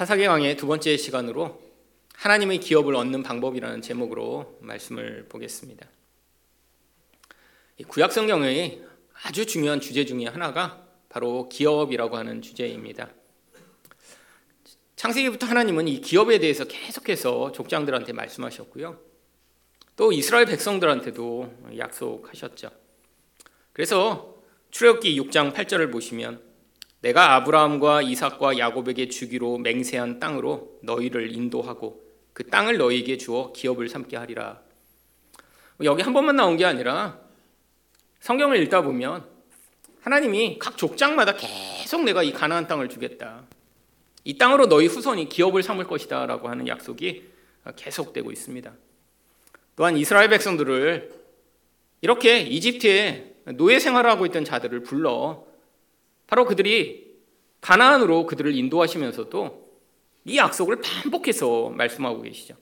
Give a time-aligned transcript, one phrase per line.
[0.00, 1.60] 사사기 왕의 두 번째 시간으로
[2.14, 5.86] 하나님의 기업을 얻는 방법이라는 제목으로 말씀을 보겠습니다.
[7.86, 8.82] 구약 성경의
[9.22, 13.10] 아주 중요한 주제 중에 하나가 바로 기업이라고 하는 주제입니다.
[14.96, 18.98] 창세기부터 하나님은 이 기업에 대해서 계속해서 족장들한테 말씀하셨고요.
[19.96, 22.70] 또 이스라엘 백성들한테도 약속하셨죠.
[23.74, 24.34] 그래서
[24.70, 26.49] 출애굽기 6장 8절을 보시면
[27.00, 32.02] 내가 아브라함과 이삭과 야곱에게 주기로 맹세한 땅으로 너희를 인도하고
[32.32, 34.60] 그 땅을 너희에게 주어 기업을 삼게 하리라.
[35.82, 37.18] 여기 한 번만 나온 게 아니라
[38.20, 39.24] 성경을 읽다 보면
[40.02, 43.44] 하나님이 각 족장마다 계속 내가 이 가나안 땅을 주겠다.
[44.24, 47.24] 이 땅으로 너희 후손이 기업을 삼을 것이다라고 하는 약속이
[47.76, 48.72] 계속되고 있습니다.
[49.76, 51.14] 또한 이스라엘 백성들을
[52.02, 55.49] 이렇게 이집트에 노예 생활을 하고 있던 자들을 불러
[56.30, 57.10] 바로 그들이
[57.60, 59.68] 가나안으로 그들을 인도하시면서도
[60.26, 62.54] 이 약속을 반복해서 말씀하고 계시죠.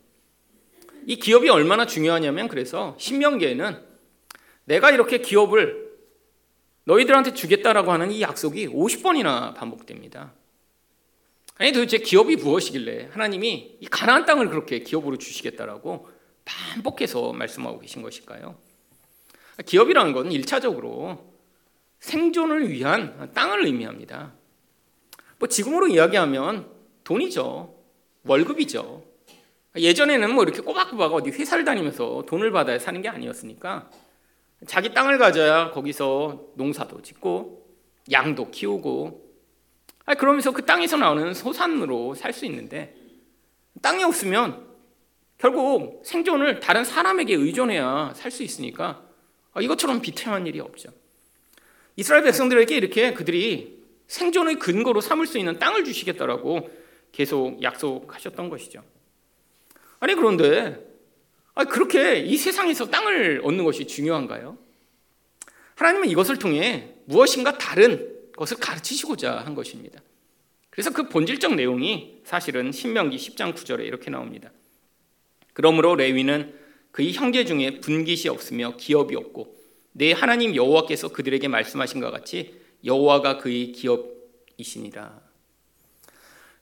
[1.07, 3.85] 이 기업이 얼마나 중요하냐면 그래서 신명기에는
[4.65, 5.87] 내가 이렇게 기업을
[6.85, 10.33] 너희들한테 주겠다라고 하는 이 약속이 50번이나 반복됩니다.
[11.57, 16.09] 아니 도대체 기업이 무엇이길래 하나님이 이 가나안 땅을 그렇게 기업으로 주시겠다라고
[16.47, 18.57] 반복해서 말씀하고 계신 것일까요?
[19.67, 21.38] 기업이라는 것은 1차적으로
[22.01, 24.33] 생존을 위한 땅을 의미합니다.
[25.39, 26.71] 뭐 지금으로 이야기하면
[27.05, 27.75] 돈이죠.
[28.25, 29.05] 월급이죠.
[29.77, 33.91] 예전에는 뭐 이렇게 꼬박꼬박 어디 회사를 다니면서 돈을 받아야 사는 게 아니었으니까
[34.67, 37.67] 자기 땅을 가져야 거기서 농사도 짓고
[38.11, 39.29] 양도 키우고
[40.19, 42.95] 그러면서 그 땅에서 나오는 소산으로 살 수 있는데
[43.83, 44.67] 땅이 없으면
[45.37, 49.03] 결국 생존을 다른 사람에게 의존해야 살 수 있으니까
[49.61, 50.91] 이것처럼 비참한 일이 없죠.
[51.99, 56.71] 이스라엘 백성들에게 이렇게 그들이 생존의 근거로 삼을 수 있는 땅을 주시겠다라고
[57.11, 58.85] 계속 약속하셨던 것이죠.
[59.99, 60.79] 아니 그런데
[61.69, 64.57] 그렇게 이 세상에서 땅을 얻는 것이 중요한가요?
[65.75, 70.01] 하나님은 이것을 통해 무엇인가 다른 것을 가르치시고자 한 것입니다.
[70.71, 74.53] 그래서 그 본질적 내용이 사실은 신명기 10장 9절에 이렇게 나옵니다.
[75.53, 76.55] 그러므로 레위는
[76.93, 79.58] 그의 형제 중에 분깃이 없으며 기업이 없고
[79.99, 82.55] 내 하나님 여호와께서 그들에게 말씀하신 것 같이
[82.85, 85.21] 여호와가 그의 기업이시니라.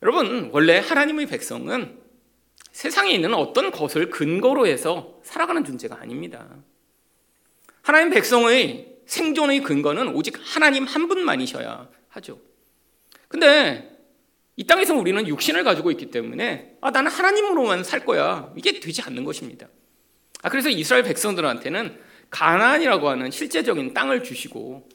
[0.03, 1.99] 여러분 원래 하나님의 백성은
[2.73, 6.49] 세상에 있는 어떤 것을 근거로 해서 살아가는 존재가 아닙니다.
[7.83, 12.41] 하나님 백성의 생존의 근거는 오직 하나님 한 분만이셔야 하죠.
[13.29, 13.99] 근데
[14.57, 18.51] 이 땅에서 우리는 육신을 가지고 있기 때문에 아, 나는 하나님으로만 살 거야.
[18.57, 19.69] 이게 되지 않는 것입니다.
[20.43, 24.89] 아, 그래서 이스라엘 백성들한테는 가나안이라고 하는 실제적인 땅을 주시고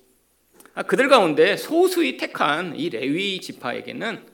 [0.73, 4.25] 아, 그들 가운데 소수의 택한 이 레위 지파에게는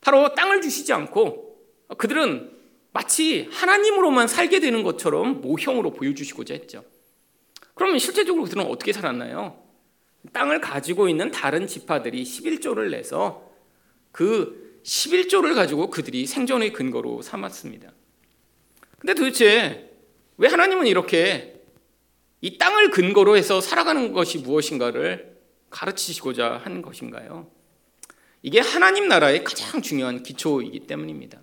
[0.00, 1.58] 바로 땅을 주시지 않고
[1.98, 2.56] 그들은
[2.92, 6.84] 마치 하나님으로만 살게 되는 것처럼 모형으로 보여주시고자 했죠.
[7.74, 9.62] 그러면 실제적으로 그들은 어떻게 살았나요?
[10.32, 13.52] 땅을 가지고 있는 다른 지파들이 11조를 내서
[14.10, 17.92] 그 11조를 가지고 그들이 생존의 근거로 삼았습니다.
[18.98, 19.90] 근데 도대체
[20.38, 21.57] 왜 하나님은 이렇게
[22.40, 25.36] 이 땅을 근거로 해서 살아가는 것이 무엇인가를
[25.70, 27.50] 가르치시고자 한 것인가요?
[28.42, 31.40] 이게 하나님 나라의 가장 중요한 기초이기 때문입니다.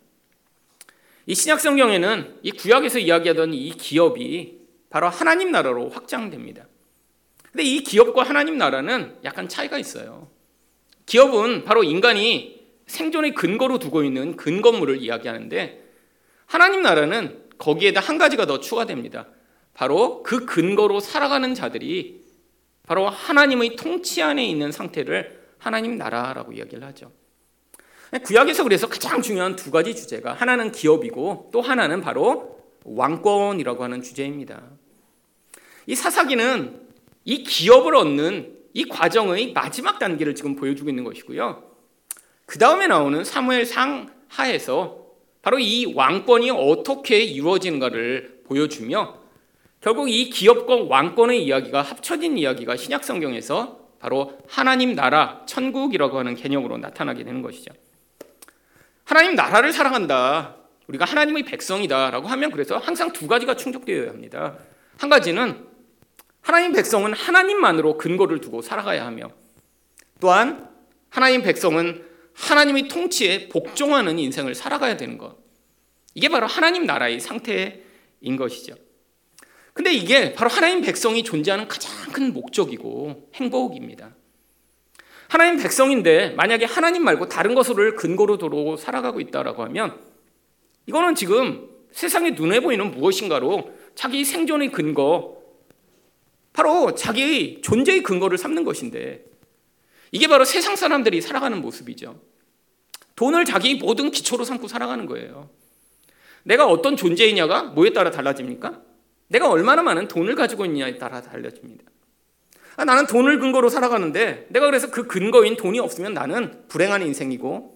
[1.26, 6.68] 이 신약 성경에는 이 구약에서 이야기하던 이 기업이 바로 하나님 나라로 확장됩니다.
[7.52, 10.30] 근데 이 기업과 하나님 나라는 약간 차이가 있어요.
[11.06, 15.84] 기업은 바로 인간이 생존의 근거로 두고 있는 근건물을 이야기하는데
[16.46, 19.28] 하나님 나라는 거기에다 한 가지가 더 추가됩니다.
[19.76, 22.24] 바로 그 근거로 살아가는 자들이
[22.88, 27.12] 바로 하나님의 통치 안에 있는 상태를 하나님 나라라고 이야기를 하죠.
[28.24, 34.64] 구약에서 그래서 가장 중요한 두 가지 주제가 하나는 기업이고 또 하나는 바로 왕권이라고 하는 주제입니다.
[35.88, 36.82] 이 사사기는
[37.26, 41.64] 이 기업을 얻는 이 과정의 마지막 단계를 지금 보여주고 있는 것이고요.
[42.46, 45.06] 그 다음에 나오는 사무엘 상 하에서
[45.42, 49.25] 바로 이 왕권이 어떻게 이루어지는가를 보여주며
[49.86, 56.80] 결국 이 기업과 왕권의 이야기가 합쳐진 이야기가 신약 성경에서 바로 하나님 나라, 천국이라고 하는 개념으로
[56.80, 57.72] 나타나게 되는 것이죠.
[59.04, 60.56] 하나님 나라를 사랑한다.
[60.88, 64.58] 우리가 하나님의 백성이다라고 하면 그래서 항상 두 가지가 충족되어야 합니다.
[64.98, 65.68] 한 가지는
[66.42, 69.30] 하나님 백성은 하나님만으로 근거를 두고 살아가야 하며
[70.20, 70.68] 또한
[71.10, 72.04] 하나님 백성은
[72.34, 75.38] 하나님의 통치에 복종하는 인생을 살아가야 되는 것.
[76.16, 78.84] 이게 바로 하나님 나라의 상태인 것이죠.
[79.76, 84.16] 근데 이게 바로 하나님 백성이 존재하는 가장 큰 목적이고 행복입니다.
[85.28, 90.00] 하나님 백성인데 만약에 하나님 말고 다른 것을 근거로 두고 살아가고 있다라고 하면
[90.86, 95.42] 이거는 지금 세상에 눈에 보이는 무엇인가로 자기 생존의 근거
[96.54, 99.26] 바로 자기의 존재의 근거를 삼는 것인데
[100.14, 102.22] 이게 바로 세상 사람들이 살아가는 모습이죠.
[103.18, 105.50] 돈을 자기 모든 기초로 삼고 살아가는 거예요.
[106.44, 108.95] 내가 어떤 존재이냐가 뭐에 따라 달라집니까?
[109.28, 111.84] 내가 얼마나 많은 돈을 가지고 있냐에 따라 달라집니다.
[112.78, 117.76] 아, 나는 돈을 근거로 살아가는데 내가 그래서 그 근거인 돈이 없으면 나는 불행한 인생이고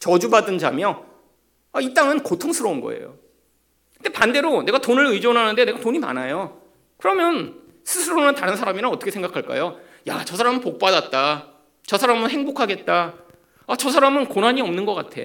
[0.00, 1.04] 저주받은 자며
[1.72, 3.16] 아, 이 땅은 고통스러운 거예요.
[3.96, 6.60] 근데 반대로 내가 돈을 의존하는데 내가 돈이 많아요.
[6.96, 9.78] 그러면 스스로는 다른 사람이랑 어떻게 생각할까요?
[10.08, 11.48] 야, 저 사람은 복 받았다.
[11.86, 13.14] 저 사람은 행복하겠다.
[13.66, 15.20] 아, 저 사람은 고난이 없는 것 같아.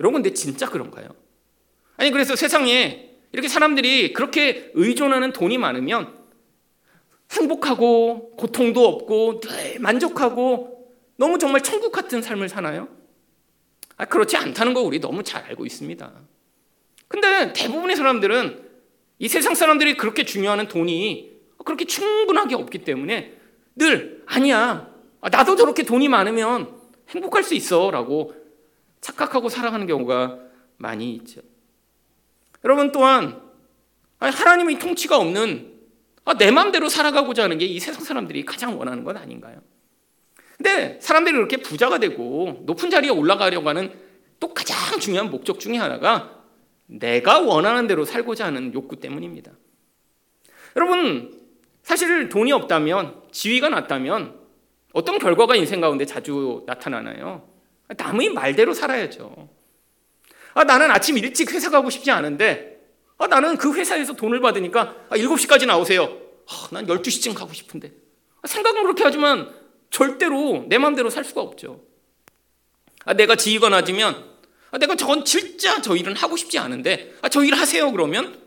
[0.00, 1.08] 여러분, 근데 진짜 그런가요?
[1.96, 6.14] 아니, 그래서 세상에 이렇게 사람들이 그렇게 의존하는 돈이 많으면
[7.32, 12.86] 행복하고 고통도 없고 늘 만족하고 너무 정말 천국 같은 삶을 사나요?
[13.96, 16.12] 아, 그렇지 않다는 거 우리 너무 잘 알고 있습니다.
[17.08, 18.68] 근데 대부분의 사람들은
[19.18, 21.32] 이 세상 사람들이 그렇게 중요하는 돈이
[21.64, 23.34] 그렇게 충분하게 없기 때문에
[23.74, 24.94] 늘 아니야.
[25.20, 26.72] 아, 나도 저렇게 돈이 많으면
[27.08, 28.32] 행복할 수 있어 라고
[29.00, 30.38] 착각하고 살아가는 경우가
[30.76, 31.40] 많이 있죠.
[32.64, 33.40] 여러분 또한
[34.18, 35.72] 하나님의 통치가 없는
[36.24, 39.60] 아, 내 마음대로 살아가고자 하는 게 이 세상 사람들이 가장 원하는 건 아닌가요?
[40.56, 43.92] 근데 사람들이 그렇게 부자가 되고 높은 자리에 올라가려고 하는
[44.40, 46.42] 또 가장 중요한 목적 중에 하나가
[46.86, 49.52] 내가 원하는 대로 살고자 하는 욕구 때문입니다.
[50.76, 51.32] 여러분,
[51.82, 54.38] 사실 돈이 없다면, 지위가 낮다면
[54.92, 57.48] 어떤 결과가 인생 가운데 자주 나타나나요?
[57.96, 59.48] 남의 말대로 살아야죠.
[60.54, 62.80] 아, 나는 아침 일찍 회사 가고 싶지 않은데,
[63.18, 66.18] 아, 나는 그 회사에서 돈을 받으니까 아, 7시까지 나오세요.
[66.48, 67.92] 아, 난 12시쯤 가고 싶은데.
[68.42, 69.52] 아, 생각은 그렇게 하지만
[69.90, 71.82] 절대로 내 마음대로 살 수가 없죠.
[73.04, 74.32] 아, 내가 지위가 낮으면
[74.70, 78.40] 아, 내가 저건 진짜 저 일은 하고 싶지 않은데 아, 저 일 하세요 그러면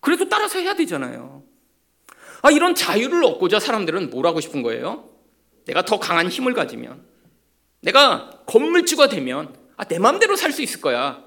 [0.00, 1.44] 그래도 따라서 해야 되잖아요.
[2.42, 5.08] 아, 이런 자유를 얻고자 사람들은 뭘 하고 싶은 거예요?
[5.66, 7.04] 내가 더 강한 힘을 가지면
[7.82, 11.22] 내가 건물주가 되면 아, 내 마음대로 살 수 있을 거야.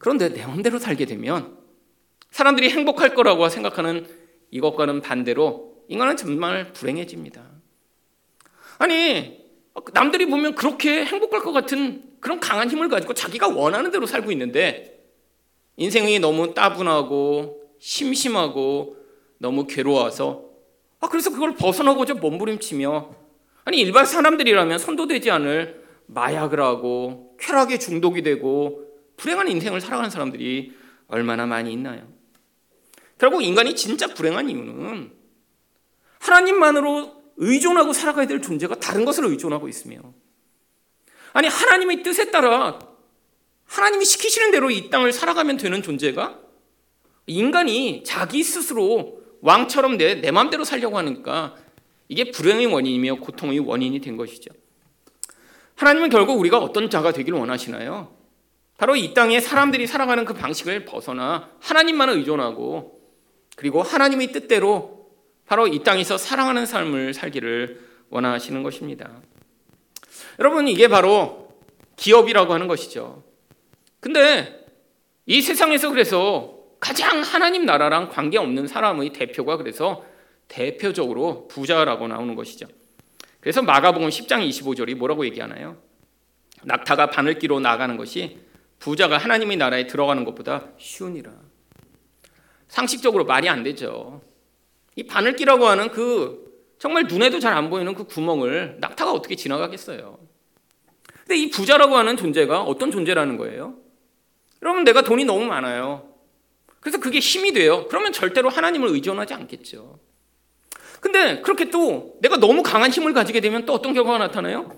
[0.00, 1.58] 그런데 내 마음대로 살게 되면
[2.30, 4.06] 사람들이 행복할 거라고 생각하는
[4.50, 7.44] 이것과는 반대로 인간은 정말 불행해집니다.
[8.78, 9.44] 아니,
[9.92, 15.04] 남들이 보면 그렇게 행복할 것 같은 그런 강한 힘을 가지고 자기가 원하는 대로 살고 있는데
[15.76, 18.96] 인생이 너무 따분하고 심심하고
[19.38, 20.44] 너무 괴로워서
[21.00, 23.14] 아 그래서 그걸 벗어나고자 몸부림치며
[23.64, 28.89] 아니 일반 사람들이라면 선도되지 않을 마약을 하고 쾌락에 중독이 되고
[29.20, 30.72] 불행한 인생을 살아가는 사람들이
[31.06, 32.08] 얼마나 많이 있나요?
[33.18, 35.12] 결국 인간이 진짜 불행한 이유는
[36.20, 40.00] 하나님만으로 의존하고 살아가야 될 존재가 다른 것을 의존하고 있으며
[41.34, 42.78] 아니 하나님의 뜻에 따라
[43.66, 46.40] 하나님이 시키시는 대로 이 땅을 살아가면 되는 존재가
[47.26, 51.56] 인간이 자기 스스로 왕처럼 내, 내 마음대로 살려고 하니까
[52.08, 54.50] 이게 불행의 원인이며 고통의 원인이 된 것이죠.
[55.76, 58.19] 하나님은 결국 우리가 어떤 자가 되기를 원하시나요?
[58.80, 62.98] 바로 이 땅에 사람들이 살아가는 그 방식을 벗어나 하나님만을 의존하고
[63.54, 65.10] 그리고 하나님의 뜻대로
[65.44, 67.78] 바로 이 땅에서 사랑하는 삶을 살기를
[68.08, 69.10] 원하시는 것입니다.
[70.38, 71.52] 여러분, 이게 바로
[71.96, 73.22] 기업이라고 하는 것이죠.
[74.00, 74.64] 근데
[75.26, 80.06] 이 세상에서 그래서 가장 하나님 나라랑 관계없는 사람의 대표가 그래서
[80.48, 82.66] 대표적으로 부자라고 나오는 것이죠.
[83.40, 85.76] 그래서 마가복음 10장 25절이 뭐라고 얘기하나요?
[86.62, 88.48] 낙타가 바늘기로 나가는 것이
[88.80, 91.30] 부자가 하나님의 나라에 들어가는 것보다 쉬우니라.
[92.68, 94.22] 상식적으로 말이 안 되죠.
[94.96, 100.18] 이 바늘기라고 하는 그 정말 눈에도 잘 안 보이는 그 구멍을 낙타가 어떻게 지나가겠어요?
[101.26, 103.76] 근데 이 부자라고 하는 존재가 어떤 존재라는 거예요?
[104.62, 106.08] 여러분, 내가 돈이 너무 많아요.
[106.80, 107.86] 그래서 그게 힘이 돼요.
[107.88, 109.98] 그러면 절대로 하나님을 의존하지 않겠죠.
[111.00, 114.74] 근데 그렇게 또 내가 너무 강한 힘을 가지게 되면 또 어떤 결과가 나타나요?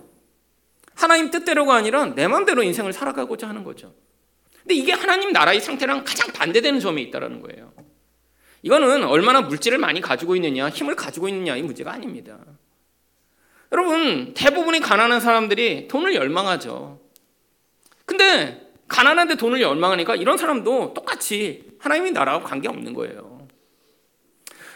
[0.94, 3.94] 하나님 뜻대로가 아니라 내 마음대로 인생을 살아가고자 하는 거죠.
[4.61, 7.72] 근데 이게 하나님 나라의 상태랑 가장 반대되는 점이 있다는 거예요.
[8.62, 12.38] 이거는 얼마나 물질을 많이 가지고 있느냐, 힘을 가지고 있느냐의 문제가 아닙니다.
[13.72, 17.00] 여러분, 대부분의 가난한 사람들이 돈을 열망하죠.
[18.06, 23.49] 근데 가난한데 돈을 열망하니까 이런 사람도 똑같이 하나님의 나라와 관계없는 거예요.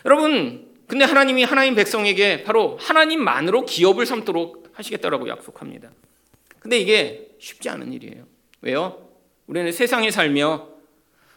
[0.04, 5.90] 여러분, 근데 하나님이 하나님 백성에게 바로 하나님만으로 기업을 삼도록 하시겠다라고 약속합니다.
[6.60, 8.26] 근데 이게 쉽지 않은 일이에요.
[8.62, 9.08] 왜요?
[9.46, 10.68] 우리는 세상에 살며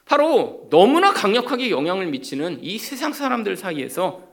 [0.05, 4.27] 바로 너무나 강력하게 영향을 미치는 이 세상 사람들 사이에서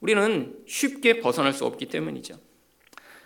[0.00, 2.36] 우리는 쉽게 벗어날 수 없기 때문이죠.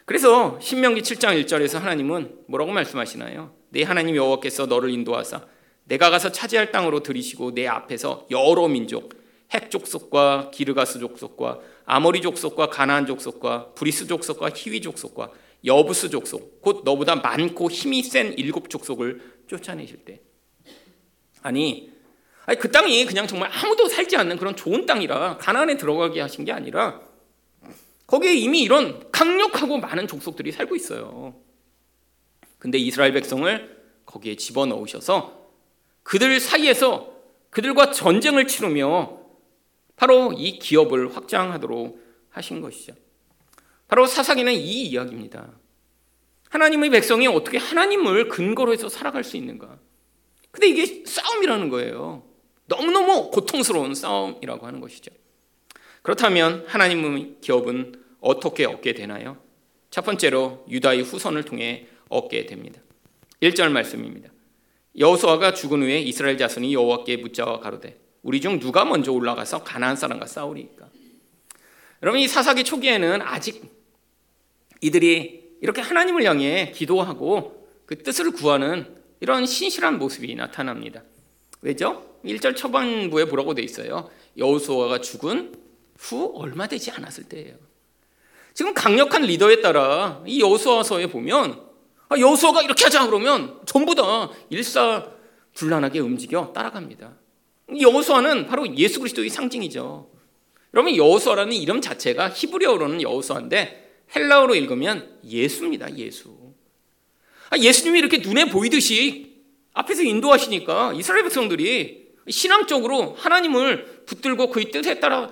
[0.04, 3.54] 그래서 신명기 7장 1절에서 하나님은 뭐라고 말씀하시나요?
[3.70, 5.46] 네 하나님 여호와께서 너를 인도하사
[5.84, 9.14] 네가 가서 차지할 땅으로 들이시고 네 앞에서 여러 민족
[9.52, 15.30] 헷 족속과 기르가스 족속과 아모리 족속과 가나안 족속과 브리스 족속과 히위 족속과
[15.64, 20.20] 여부스 족속 곧 너보다 많고 힘이 센 일곱 족속을 쫓아내실 때
[21.42, 21.92] 아니
[22.46, 26.52] 아니 그 땅이 그냥 정말 아무도 살지 않는 그런 좋은 땅이라 가나안에 들어가게 하신 게
[26.52, 27.00] 아니라
[28.06, 31.34] 거기에 이미 이런 강력하고 많은 족속들이 살고 있어요.
[32.58, 35.48] 근데 이스라엘 백성을 거기에 집어넣으셔서
[36.02, 37.14] 그들 사이에서
[37.50, 39.23] 그들과 전쟁을 치르며
[39.96, 42.94] 바로 이 기업을 확장하도록 하신 것이죠.
[43.88, 45.52] 바로 사사기는 이 이야기입니다.
[46.50, 49.78] 하나님의 백성이 어떻게 하나님을 근거로 해서 살아갈 수 있는가?
[50.50, 52.24] 근데 이게 싸움이라는 거예요.
[52.66, 55.10] 너무너무 고통스러운 싸움이라고 하는 것이죠.
[56.02, 59.38] 그렇다면 하나님의 기업은 어떻게 얻게 되나요?
[59.90, 62.80] 첫 번째로 유다의 후손을 통해 얻게 됩니다.
[63.42, 64.30] 1절 말씀입니다.
[64.98, 70.26] 여호수아가 죽은 후에 이스라엘 자손이 여호와께 묻자와 가로되 우리 중 누가 먼저 올라가서 가나안 사람과
[70.26, 70.88] 싸우리까?
[72.02, 73.70] 여러분 이 사사기 초기에는 아직
[74.80, 81.02] 이들이 이렇게 하나님을 향해 기도하고 그 뜻을 구하는 이런 신실한 모습이 나타납니다.
[81.60, 82.18] 왜죠?
[82.24, 84.10] 1절 초반부에 뭐라고 돼 있어요?
[84.38, 85.54] 여호수아가 죽은
[85.98, 87.56] 후 얼마 되지 않았을 때예요.
[88.54, 91.62] 지금 강력한 리더에 따라 이 여호수아서에 보면
[92.08, 97.23] 아, 여호수아가 이렇게 하자 그러면 전부 다 일사불란하게 움직여 따라갑니다.
[97.80, 100.10] 여호수아는 바로 예수 그리스도의 상징이죠.
[100.74, 105.96] 여러분 여호수아라는 이름 자체가 히브리어로는 여호수아인데 헬라어로 읽으면 예수입니다.
[105.96, 106.54] 예수.
[107.50, 109.42] 아, 예수님이 이렇게 눈에 보이듯이
[109.72, 115.30] 앞에서 인도하시니까 이스라엘 백성들이 신앙적으로 하나님을 붙들고 그의 뜻에 따라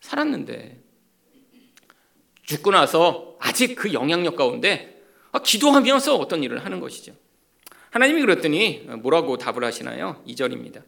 [0.00, 0.80] 살았는데
[2.44, 5.02] 죽고 나서 아직 그 영향력 가운데
[5.32, 7.14] 아, 기도하면서 어떤 일을 하는 것이죠.
[7.90, 10.22] 하나님이 그랬더니 뭐라고 답을 하시나요?
[10.26, 10.82] 2절입니다.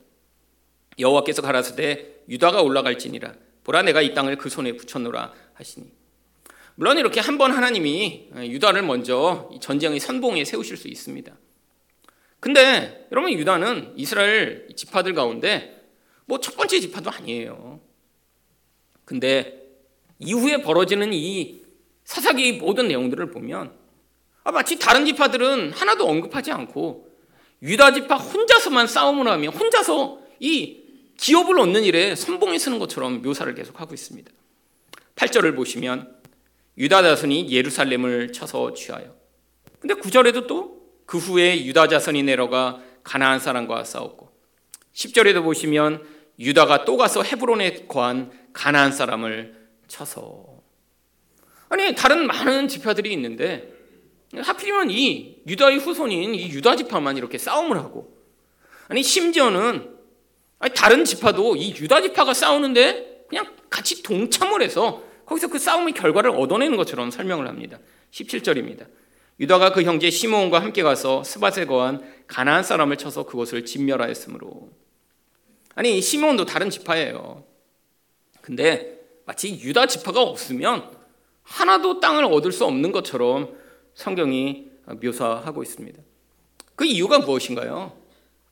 [1.00, 5.86] 여호와께서 가라사대 유다가 올라갈지니라 보라 내가 이 땅을 그 손에 붙였노라 하시니
[6.76, 11.32] 물론 이렇게 한 번 하나님이 유다를 먼저 전쟁의 선봉에 세우실 수 있습니다.
[12.38, 15.82] 근데 여러분 유다는 이스라엘 지파들 가운데
[16.24, 17.80] 뭐 첫 번째 지파도 아니에요.
[19.04, 19.60] 근데
[20.20, 21.62] 이후에 벌어지는 이
[22.04, 23.72] 사사기 모든 내용들을 보면
[24.44, 27.08] 아, 마치 다른 지파들은 하나도 언급하지 않고
[27.62, 30.78] 유다 지파 혼자서만 싸움을 하며 혼자서 이
[31.20, 34.30] 기업을 얻는 일에 선봉에 서는 것처럼 묘사를 계속하고 있습니다.
[35.16, 36.16] 8절을 보시면
[36.78, 39.14] 유다 자손이 예루살렘을 쳐서 취하여
[39.80, 44.30] 근데 9절에도 또 그 후에 유다 자손이 내려가 가나안 사람과 싸웠고
[44.94, 46.06] 10절에도 보시면
[46.38, 49.56] 유다가 또 가서 헤브론에 거한 가나안 사람을
[49.88, 50.62] 쳐서
[51.68, 53.72] 아니 다른 많은 지파들이 있는데
[54.36, 58.16] 하필이면 이 유다의 후손인 이 유다 지파만 이렇게 싸움을 하고
[58.86, 59.96] 아니 심지어는
[60.60, 66.30] 아니 다른 지파도 이 유다 지파가 싸우는데 그냥 같이 동참을 해서 거기서 그 싸움의 결과를
[66.30, 67.78] 얻어내는 것처럼 설명을 합니다.
[68.12, 68.86] 17절입니다.
[69.40, 74.70] 유다가 그 형제 시므온과 함께 가서 스밧에 거한 가나안 사람을 쳐서 그곳을 진멸하였으므로
[75.74, 77.44] 아니 시므온도 다른 지파예요.
[78.42, 80.90] 근데 마치 유다 지파가 없으면
[81.42, 83.54] 하나도 땅을 얻을 수 없는 것처럼
[83.94, 84.66] 성경이
[85.02, 86.02] 묘사하고 있습니다.
[86.74, 87.99] 그 이유가 무엇인가요?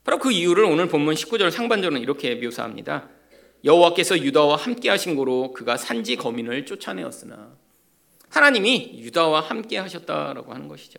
[0.09, 3.09] 바로 그 이유를 오늘 본문 19절 상반절은 이렇게 묘사합니다.
[3.63, 7.55] 여호와께서 유다와 함께 하신 고로 그가 산지 거민을 쫓아내었으나
[8.29, 10.97] 하나님이 유다와 함께 하셨다라고 하는 것이죠.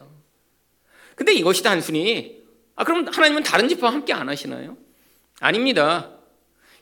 [1.16, 2.44] 근데 이것이 단순히
[2.76, 4.76] 아 그럼 하나님은 다른 지파와 함께 안 하시나요?
[5.40, 6.12] 아닙니다.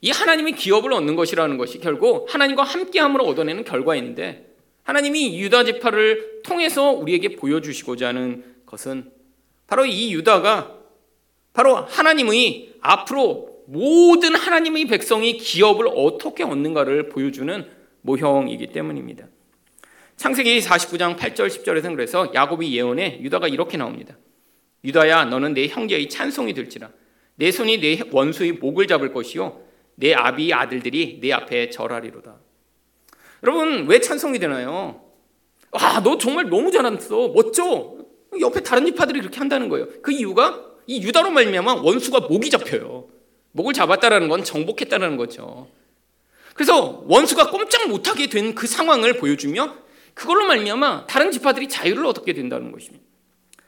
[0.03, 6.91] 이 하나님이 기업을 얻는 것이라는 것이 결국 하나님과 함께함으로 얻어내는 결과인데 하나님이 유다 지파를 통해서
[6.91, 9.13] 우리에게 보여주시고자 하는 것은
[9.67, 10.78] 바로 이 유다가
[11.59, 17.69] 바로 하나님의 앞으로 모든 하나님의 백성이 기업을 어떻게 얻는가를 보여주는
[18.03, 19.27] 모형이기 때문입니다.
[20.15, 24.17] 창세기 49장 8절 10절에서는 그래서 야곱이 예언해 유다가 이렇게 나옵니다.
[24.85, 26.91] 유다야 너는 내 형제의 찬송이 될지라
[27.35, 29.61] 내 손이 내 원수의 목을 잡을 것이요
[29.97, 32.37] 내 아비 아들들이 내 앞에 절하리로다.
[33.43, 35.03] 여러분 왜 찬송이 되나요?
[35.73, 37.31] 와, 너 정말 너무 잘했어.
[37.31, 37.97] 멋져.
[38.41, 39.89] 옆에 다른 지파들이 그렇게 한다는 거예요.
[40.03, 43.09] 그 이유가 이 유다로 말미암아 원수가 목이 잡혀요.
[43.53, 45.69] 목을 잡았다라는 건 정복했다라는 거죠.
[46.55, 49.75] 그래서 원수가 꼼짝 못하게 된 그 상황을 보여주며
[50.15, 53.05] 그걸로 말미암아 다른 지파들이 자유를 얻게 된다는 것입니다.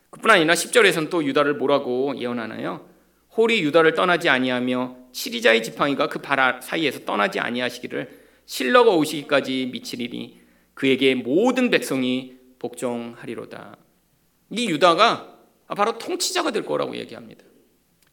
[0.08, 2.88] 그뿐 아니라 10절에서는 또 유다를 뭐라고 예언하나요?
[3.36, 10.40] 홀이 유다를 떠나지 아니하며 치리자의 지팡이가 그 발 사이에서 떠나지 아니하시기를 실러가 오시기까지 미치리니
[10.74, 13.76] 그에게 모든 백성이 복종하리로다.
[14.56, 15.39] 이 유다가
[15.74, 17.44] 바로 통치자가 될 거라고 얘기합니다.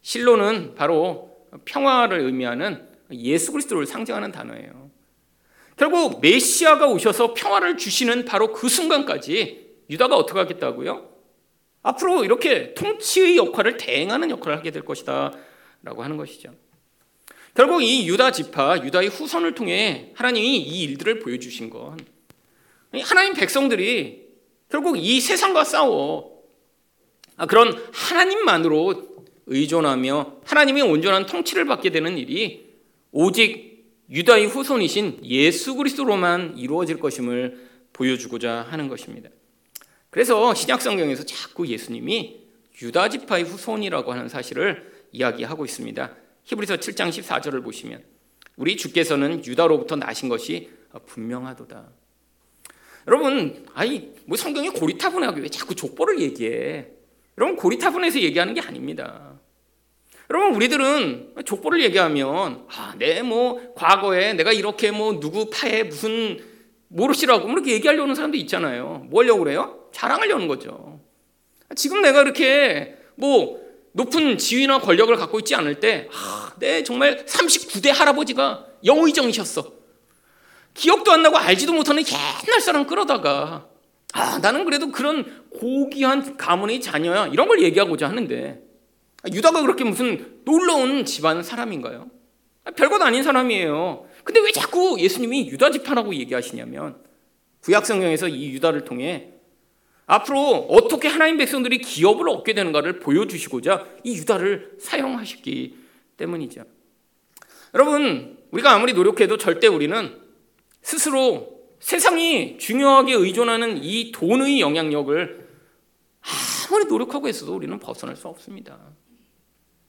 [0.02, 4.90] 실로는 바로 평화를 의미하는 예수 그리스도를 상징하는 단어예요.
[5.76, 11.08] 결국 메시아가 오셔서 평화를 주시는 바로 그 순간까지 유다가 어떻게 하겠다고요?
[11.82, 15.32] 앞으로 이렇게 통치의 역할을 대행하는 역할을 하게 될 것이다
[15.82, 16.52] 라고 하는 것이죠.
[17.54, 21.98] 결국 이 유다 지파, 유다의 후손을 통해 하나님이 이 일들을 보여주신 건
[23.02, 24.28] 하나님 백성들이
[24.68, 26.37] 결국 이 세상과 싸워 아,
[27.46, 32.68] 그런 하나님만으로 의존하며 하나님의 온전한 통치를 받게 되는 일이
[33.12, 33.68] 오직
[34.10, 39.30] 유다의 후손이신 예수 그리스도로만 이루어질 것임을 보여주고자 하는 것입니다.
[40.10, 42.40] 그래서 신약 성경에서 자꾸 예수님이
[42.80, 46.14] 유다 지파의 후손이라고 하는 사실을 이야기하고 있습니다.
[46.44, 48.02] 히브리서 7장 14절을 보시면
[48.56, 50.70] 우리 주께서는 유다로부터 나신 것이
[51.06, 51.88] 분명하도다.
[53.06, 56.97] 여러분, 아이 뭐 성경이 고리타분하게 왜 자꾸 족보를 얘기해?
[57.38, 59.32] 여러분 고리타분해서 얘기하는 게 아닙니다.
[60.28, 66.38] 여러분 우리들은 족보를 얘기하면 아, 내 뭐 과거에 내가 이렇게 뭐 누구 파에 무슨
[66.88, 69.06] 모르시라고 뭐 이렇게 얘기하려는 사람도 있잖아요.
[69.08, 69.88] 뭐 하려고 그래요?
[69.92, 71.00] 자랑하려는 거죠.
[71.76, 73.60] 지금 내가 이렇게 뭐
[73.92, 79.72] 높은 지위나 권력을 갖고 있지 않을 때, 아, 내 정말 39대 할아버지가 영의정이셨어.
[80.74, 82.02] 기억도 안 나고 알지도 못하는
[82.46, 83.66] 옛날 사람 끌어다가,
[84.14, 87.26] 아, 나는 그래도 그런 고귀한 가문의 자녀야.
[87.28, 88.62] 이런 걸 얘기하고자 하는데,
[89.32, 92.08] 유다가 그렇게 무슨 놀라운 집안 사람인가요?
[92.76, 94.06] 별것 아닌 사람이에요.
[94.24, 96.96] 근데 왜 자꾸 예수님이 유다 집안라고 얘기하시냐면,
[97.62, 99.32] 구약 성경에서 이 유다를 통해
[100.06, 105.76] 앞으로 어떻게 하나님 백성들이 기업을 얻게 되는가를 보여주시고자 이 유다를 사용하셨기
[106.16, 106.64] 때문이죠.
[107.74, 110.18] 여러분, 우리가 아무리 노력해도 절대 우리는
[110.80, 115.48] 스스로 세상이 중요하게 의존하는 이 돈의 영향력을
[116.68, 118.78] 아무리 노력하고 있어도 우리는 벗어날 수 없습니다.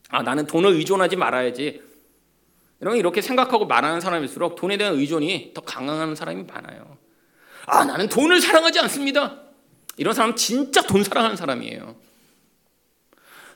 [0.10, 1.82] 아, 나는 돈을 의존하지 말아야지.
[2.82, 6.98] 이런 이렇게 생각하고 말하는 사람일수록 돈에 대한 의존이 더 강한 사람이 많아요.
[7.66, 9.42] 아, 나는 돈을 사랑하지 않습니다.
[9.98, 11.96] 이런 사람 진짜 돈 사랑하는 사람이에요.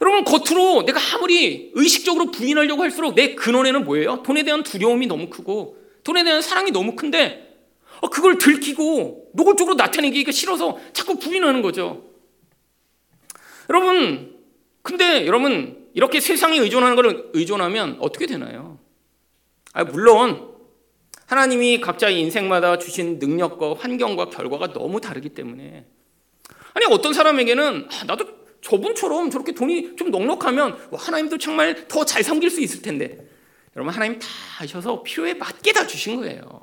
[0.02, 4.22] 여러분 겉으로 내가 아무리 의식적으로 부인하려고 할수록 내 근원에는 뭐예요?
[4.24, 7.43] 돈에 대한 두려움이 너무 크고 돈에 대한 사랑이 너무 큰데 어,
[8.10, 12.04] 그걸 들키고 노골적으로 나타내기가 싫어서 자꾸 부인하는 거죠.
[13.70, 14.38] 여러분
[14.82, 18.80] 근데 여러분 이렇게 세상에 의존하는 걸 의존하면 어떻게 되나요?
[19.74, 20.54] 아, 물론
[21.26, 25.86] 하나님이 각자의 인생마다 주신 능력과 환경과 결과가 너무 다르기 때문에
[26.74, 32.50] 아니 어떤 사람에게는 아, 나도 저분처럼 저렇게 돈이 좀 넉넉하면 하나님도 정말 더 잘 섬길
[32.50, 33.28] 수 있을 텐데
[33.76, 36.63] 여러분 하나님 다 하셔서 필요에 맞게 다 주신 거예요.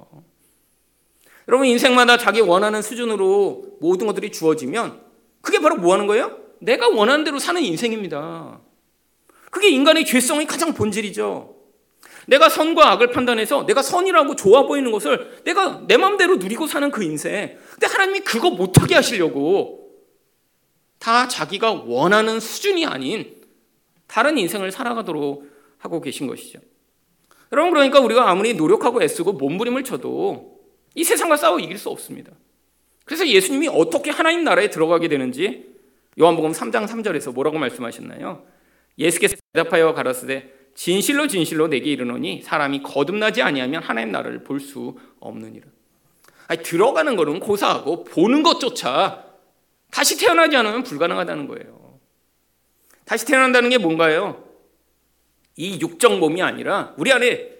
[1.51, 5.01] 여러분 인생마다 자기 원하는 수준으로 모든 것들이 주어지면
[5.41, 6.39] 그게 바로 뭐 하는 거예요?
[6.61, 8.61] 내가 원하는 대로 사는 인생입니다.
[9.51, 11.57] 그게 인간의 죄성의 가장 본질이죠.
[12.29, 17.03] 내가 선과 악을 판단해서 내가 선이라고 좋아 보이는 것을 내가 내 마음대로 누리고 사는 그
[17.03, 17.59] 인생.
[17.73, 19.91] 근데 하나님이 그거 못하게 하시려고
[21.01, 23.35] 다 자기가 원하는 수준이 아닌
[24.07, 26.61] 다른 인생을 살아가도록 하고 계신 것이죠.
[27.51, 30.60] 여러분 그러니까 우리가 아무리 노력하고 애쓰고 몸부림을 쳐도
[30.95, 32.33] 이 세상과 싸워 이길 수 없습니다.
[33.05, 35.75] 그래서 예수님이 어떻게 하나님 나라에 들어가게 되는지
[36.21, 38.45] 요한복음 3장 3절에서 뭐라고 말씀하셨나요?
[38.99, 45.67] 예수께서 대답하여 가라사대 진실로 진실로 내게 이르노니 사람이 거듭나지 아니하면 하나님 나라를 볼 수 없느니라.
[46.49, 49.25] 아니, 들어가는 거는 고사하고 보는 것조차
[49.91, 51.99] 다시 태어나지 않으면 불가능하다는 거예요.
[53.05, 54.45] 다시 태어난다는 게 뭔가요?
[55.57, 57.51] 이 육적 몸이 아니라 우리 안에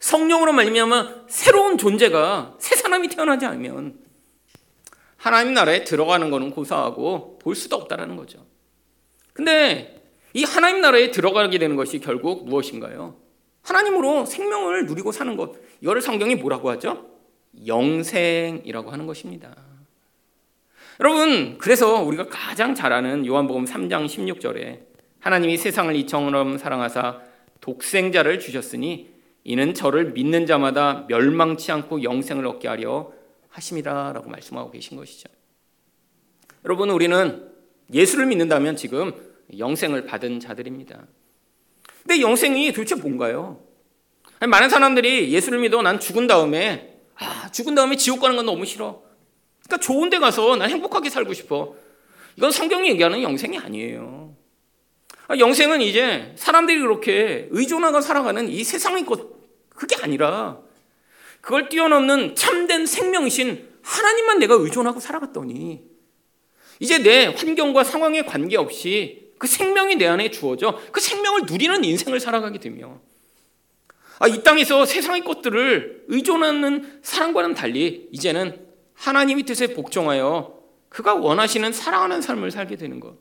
[0.00, 3.98] 성령으로 말미암아 새로운 존재가 새 사람이 태어나지 않으면
[5.16, 8.44] 하나님 나라에 들어가는 것은 고사하고 볼 수도 없다라는 거죠.
[9.32, 10.02] 근데
[10.34, 13.16] 이 하나님 나라에 들어가게 되는 것이 결국 무엇인가요?
[13.62, 15.54] 하나님으로 생명을 누리고 사는 것.
[15.80, 17.10] 이거를 성경이 뭐라고 하죠?
[17.66, 19.56] 영생이라고 하는 것입니다.
[21.00, 24.80] 여러분, 그래서 우리가 가장 잘 아는 요한복음 3장 16절에
[25.20, 27.20] 하나님이 세상을 이처럼 사랑하사
[27.60, 29.15] 독생자를 주셨으니
[29.48, 33.12] 이는 저를 믿는 자마다 멸망치 않고 영생을 얻게 하려
[33.50, 35.28] 하심이라라고 말씀하고 계신 것이죠.
[36.64, 37.48] 여러분, 우리는
[37.94, 39.12] 예수를 믿는다면 지금
[39.56, 41.06] 영생을 받은 자들입니다.
[42.02, 43.60] 근데 영생이 도대체 뭔가요?
[44.40, 49.00] 많은 사람들이 예수를 믿어 난 죽은 다음에 아, 죽은 다음에 지옥 가는 건 너무 싫어.
[49.62, 51.76] 그러니까 좋은 데 가서 난 행복하게 살고 싶어.
[52.34, 54.34] 이건 성경이 얘기하는 영생이 아니에요.
[55.28, 59.35] 아, 영생은 이제 사람들이 그렇게 의존하고 살아가는 이 세상의 것,
[59.76, 60.58] 그게 아니라
[61.40, 65.84] 그걸 뛰어넘는 참된 생명이신 하나님만 내가 의존하고 살아갔더니
[66.80, 72.58] 이제 내 환경과 상황에 관계없이 그 생명이 내 안에 주어져 그 생명을 누리는 인생을 살아가게
[72.58, 73.00] 되며
[74.18, 80.58] 아, 이 땅에서 세상의 것들을 의존하는 사람과는 달리 이제는 하나님의 뜻에 복종하여
[80.88, 83.18] 그가 원하시는 사랑하는 삶을 살게 되는 것.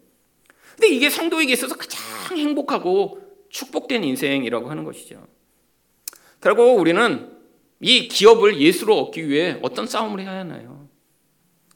[0.76, 2.02] 근데 이게 성도에게 있어서 가장
[2.38, 5.28] 행복하고 축복된 인생이라고 하는 것이죠.
[6.46, 7.28] 결국 우리는
[7.80, 10.88] 이 기업을 예수로 얻기 위해 어떤 싸움을 해야 하나요?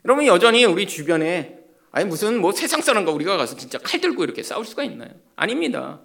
[0.06, 1.58] 여러분 여전히 우리 주변에
[1.90, 5.10] 아니 무슨 뭐 세상 사람과 우리가 가서 진짜 칼 들고 이렇게 싸울 수가 있나요?
[5.36, 6.02] 아닙니다.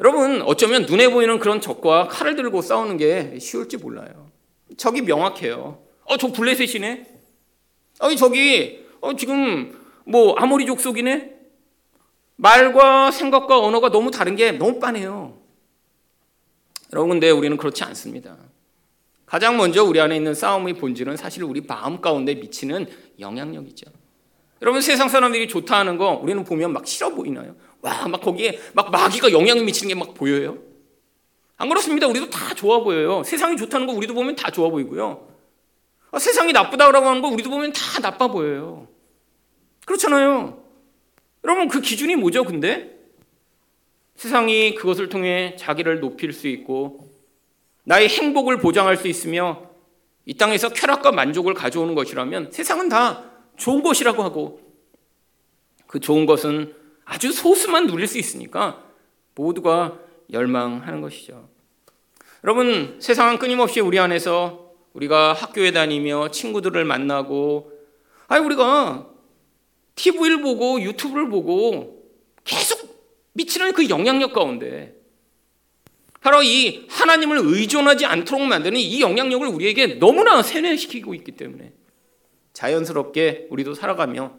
[0.00, 4.30] 여러분 어쩌면 눈에 보이는 그런 적과 칼을 들고 싸우는 게 쉬울지 몰라요.
[4.78, 5.82] 적이 명확해요.
[6.06, 7.06] 어 저 블레셋이네.
[7.98, 11.34] 아니 저기 어 지금 뭐 아모리 족속이네.
[12.36, 15.37] 말과 생각과 언어가 너무 다른 게 너무 빤해요.
[16.92, 18.36] 여러분 근데 우리는 그렇지 않습니다.
[19.26, 22.86] 가장 먼저 우리 안에 있는 싸움의 본질은 사실 우리 마음 가운데 미치는
[23.20, 23.90] 영향력이죠.
[24.62, 27.54] 여러분 세상 사람들이 좋다 하는 거 우리는 보면 막 싫어 보이나요?
[27.82, 30.58] 와, 막 거기에 막 마귀가 영향을 미치는 게 막 보여요.
[31.58, 32.06] 안 그렇습니다.
[32.06, 33.22] 우리도 다 좋아 보여요.
[33.24, 35.28] 세상이 좋다는 거 우리도 보면 다 좋아 보이고요.
[36.10, 38.88] 아, 세상이 나쁘다고 하는 거 우리도 보면 다 나빠 보여요.
[39.84, 40.62] 그렇잖아요.
[41.44, 42.44] 여러분 그 기준이 뭐죠?
[42.44, 42.97] 근데
[44.18, 47.08] 세상이 그것을 통해 자기를 높일 수 있고
[47.84, 49.70] 나의 행복을 보장할 수 있으며
[50.26, 54.60] 이 땅에서 쾌락과 만족을 가져오는 것이라면 세상은 다 좋은 것이라고 하고
[55.86, 58.82] 그 좋은 것은 아주 소수만 누릴 수 있으니까
[59.36, 60.00] 모두가
[60.32, 61.48] 열망하는 것이죠.
[62.42, 67.72] 여러분, 세상은 끊임없이 우리 안에서 우리가 학교에 다니며 친구들을 만나고,
[68.26, 69.08] 아니, 우리가
[69.94, 72.04] TV를 보고 유튜브를 보고
[72.44, 72.87] 계속
[73.38, 74.94] 미치는 그 영향력 가운데
[76.20, 81.72] 바로 이 하나님을 의존하지 않도록 만드는 이 영향력을 우리에게 너무나 세뇌시키고 있기 때문에
[82.52, 84.34] 자연스럽게 우리도 살아가며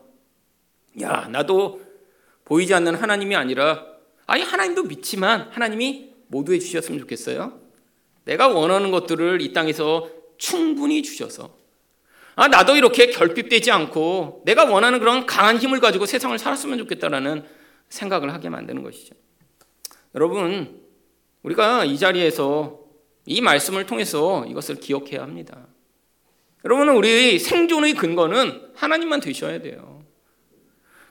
[1.01, 1.81] 야, 나도
[2.43, 3.85] 보이지 않는 하나님이 아니라
[4.25, 7.57] 아니 하나님도 믿지만 하나님이 모두 해 주셨으면 좋겠어요.
[8.25, 11.55] 내가 원하는 것들을 이 땅에서 충분히 주셔서
[12.35, 17.58] 아 나도 이렇게 결핍되지 않고 내가 원하는 그런 강한 힘을 가지고 세상을 살았으면 좋겠다라는
[17.89, 19.15] 생각을 하게 만드는 것이죠.
[20.15, 20.81] 여러분
[21.43, 22.79] 우리가 이 자리에서
[23.25, 25.67] 이 말씀을 통해서 이것을 기억해야 합니다.
[26.65, 30.03] 여러분은 우리 생존의 근거는 하나님만 되셔야 돼요.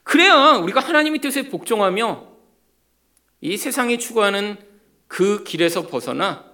[0.03, 2.29] 그래야 우리가 하나님의 뜻에 복종하며
[3.41, 4.57] 이 세상이 추구하는
[5.07, 6.51] 그 길에서 벗어나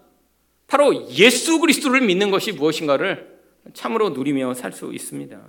[0.66, 3.38] 바로 예수 그리스도를 믿는 것이 무엇인가를
[3.72, 5.40] 참으로 누리며 살 수 있습니다.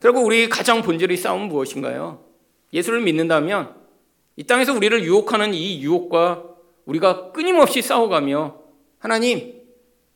[0.00, 2.29] 결국 우리 가장 본질의 싸움은 무엇인가요?
[2.72, 3.74] 예수를 믿는다면
[4.36, 6.44] 이 땅에서 우리를 유혹하는 이 유혹과
[6.86, 8.60] 우리가 끊임없이 싸워가며
[8.98, 9.60] 하나님,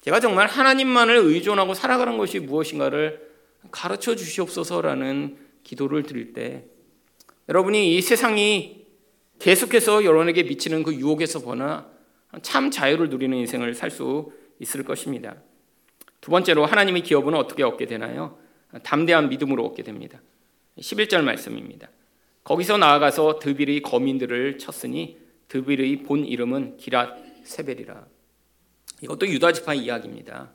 [0.00, 3.30] 제가 정말 하나님만을 의존하고 살아가는 것이 무엇인가를
[3.70, 6.64] 가르쳐 주시옵소서라는 기도를 드릴 때
[7.48, 8.84] 여러분이 이 세상이
[9.38, 11.88] 계속해서 여러분에게 미치는 그 유혹에서 벗어나
[12.42, 15.36] 참 자유를 누리는 인생을 살 수 있을 것입니다.
[16.20, 18.38] 두 번째로 하나님의 기업은 어떻게 얻게 되나요?
[18.82, 20.20] 담대한 믿음으로 얻게 됩니다.
[20.78, 21.88] 11절 말씀입니다.
[22.44, 28.06] 거기서 나아가서 드빌의 거민들을 쳤으니 드빌의 본 이름은 기랏 세벨이라.
[29.02, 30.50] 이것도 유다 지파 이야기입니다.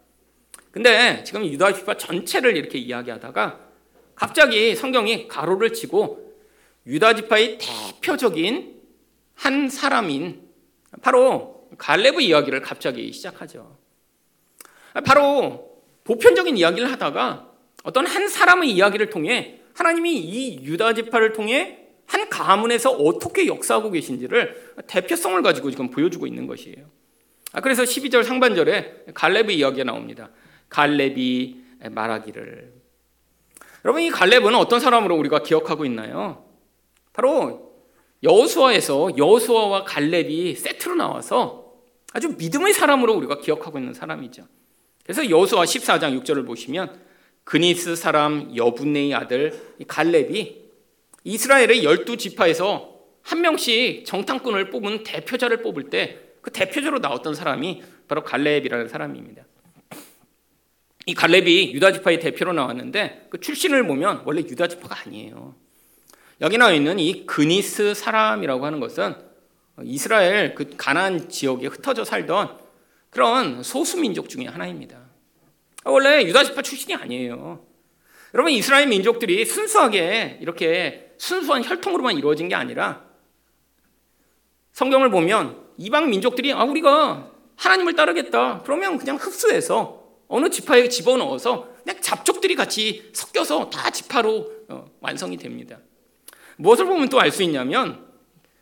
[0.72, 3.60] 근데 지금 유다 지파 전체를 이렇게 이야기하다가
[4.14, 6.36] 갑자기 성경이 가로를 치고
[6.86, 8.80] 유다 지파의 대표적인
[9.34, 10.48] 한 사람인
[11.02, 13.78] 바로 갈렙의 이야기를 갑자기 시작하죠.
[15.06, 17.52] 바로 보편적인 이야기를 하다가
[17.84, 24.74] 어떤 한 사람의 이야기를 통해 하나님이 이 유다 지파를 통해 한 가문에서 어떻게 역사하고 계신지를
[24.88, 26.86] 대표성을 가지고 지금 보여주고 있는 것이에요.
[27.54, 30.30] 아, 그래서 12절 상반절에 갈렙의 이야기가 나옵니다.
[30.70, 31.58] 갈렙이
[31.92, 32.74] 말하기를.
[33.86, 36.46] 여러분 이 갈렙은 어떤 사람으로 우리가 기억하고 있나요?
[37.14, 37.74] 바로
[38.24, 41.74] 여호수아에서 여호수아와 갈렙이 세트로 나와서
[42.12, 44.46] 아주 믿음의 사람으로 우리가 기억하고 있는 사람이죠.
[45.04, 47.00] 그래서 여호수아 14장 6절을 보시면
[47.50, 50.58] 그니스 사람 여분네의 아들 갈렙이
[51.24, 58.24] 이스라엘의 열두 지파에서 한 명씩 정탐꾼을 뽑은 대표자를 뽑을 때 그 대표적으로 나왔던 사람이 바로
[58.24, 59.44] 갈렙이라는 사람입니다.
[61.06, 65.56] 이 갈렙이 유다 지파의 대표로 나왔는데 그 출신을 보면 원래 유다 지파가 아니에요.
[66.42, 69.16] 여기 나와 있는 이 그니스 사람이라고 하는 것은
[69.84, 72.58] 이스라엘 그 가나안 지역에 흩어져 살던
[73.10, 74.99] 그런 소수 민족 중의 하나입니다.
[75.86, 77.66] 원래 유다 지파 출신이 아니에요.
[78.34, 83.04] 여러분 이스라엘 민족들이 순수하게 이렇게 순수한 혈통으로만 이루어진 게 아니라
[84.74, 88.62] 성경을 보면 이방 민족들이 아 우리가 하나님을 따르겠다.
[88.64, 95.80] 그러면 그냥 흡수해서 어느 지파에 집어넣어서 그냥 잡족들이 같이 섞여서 다 지파로 어, 완성이 됩니다.
[96.58, 98.06] 무엇을 보면 또 알 수 있냐면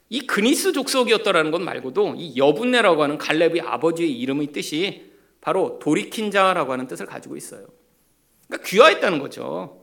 [0.10, 5.07] 이 그니스 족속이었다라는 것 말고도 이 여분네라고 하는 갈렙의 아버지의 이름의 뜻이
[5.48, 7.68] 바로 돌이킨 자라고 하는 뜻을 가지고 있어요.
[8.48, 9.82] 그러니까 귀화했다는 거죠.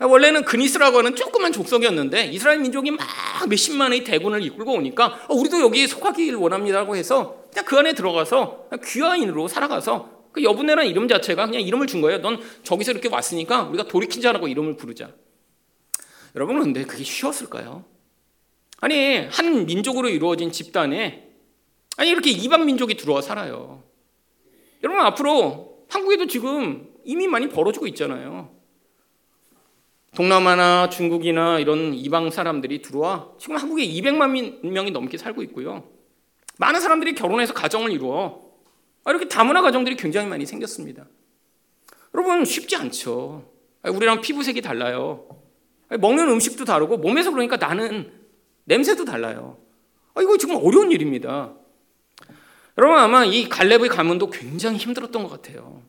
[0.00, 3.06] 원래는 그니스라고 하는 조그만 족속이었는데 이스라엘 민족이 막
[3.46, 9.48] 몇십만의 대군을 이끌고 오니까 어, 우리도 여기 속하기를 원합니다라고 해서 그냥 그 안에 들어가서 귀화인으로
[9.48, 12.22] 살아가서 그 여분네라는 이름 자체가 그냥 이름을 준 거예요.
[12.22, 15.10] 넌 저기서 이렇게 왔으니까 우리가 돌이킨 자라고 이름을 부르자.
[16.34, 17.84] 여러분 그런데 그게 쉬웠을까요?
[18.80, 21.28] 아니 한 민족으로 이루어진 집단에
[21.98, 23.84] 아니 이렇게 이방 민족이 들어와 살아요.
[24.86, 28.54] 여러분 앞으로 한국에도 지금 이미 많이 벌어지고 있잖아요.
[30.14, 35.88] 동남아나 중국이나 이런 이방 사람들이 들어와 지금 한국에 200만 명이 넘게 살고 있고요.
[36.58, 38.40] 많은 사람들이 결혼해서 가정을 이루어
[39.06, 41.04] 이렇게 다문화 가정들이 굉장히 많이 생겼습니다.
[42.14, 43.50] 여러분 쉽지 않죠.
[43.82, 45.26] 우리랑 피부색이 달라요.
[45.98, 48.12] 먹는 음식도 다르고 몸에서 그러니까 나는
[48.64, 49.58] 냄새도 달라요.
[50.20, 51.54] 이거 지금 어려운 일입니다.
[52.78, 55.82] 여러분 아마 이 갈렙의 가문도 굉장히 힘들었던 것 같아요.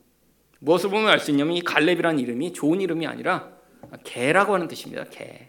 [0.60, 3.50] 무엇을 보면 알 수 있냐면 이 갈렙이라는 이름이 좋은 이름이 아니라
[4.04, 5.04] 개라고 하는 뜻입니다.
[5.04, 5.48] 개.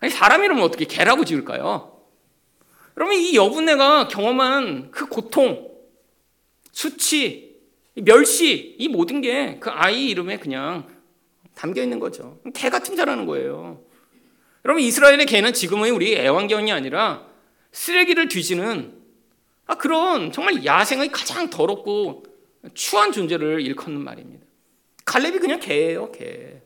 [0.00, 2.00] 아니 사람 이름은 어떻게 개라고 지을까요?
[2.94, 5.68] 그러면 이 여분네가 경험한 그 고통,
[6.72, 7.56] 수치,
[7.94, 10.86] 멸시 이 모든 게 그 아이 이름에 그냥
[11.54, 12.40] 담겨 있는 거죠.
[12.54, 13.80] 개 같은 자라는 거예요.
[14.64, 17.26] 여러분 이스라엘의 개는 지금의 우리 애완견이 아니라
[17.72, 18.97] 쓰레기를 뒤지는
[19.68, 22.24] 아, 그런 정말 야생의 가장 더럽고
[22.74, 24.44] 추한 존재를 일컫는 말입니다.
[25.04, 26.60] 갈렙이 그냥 개예요, 개.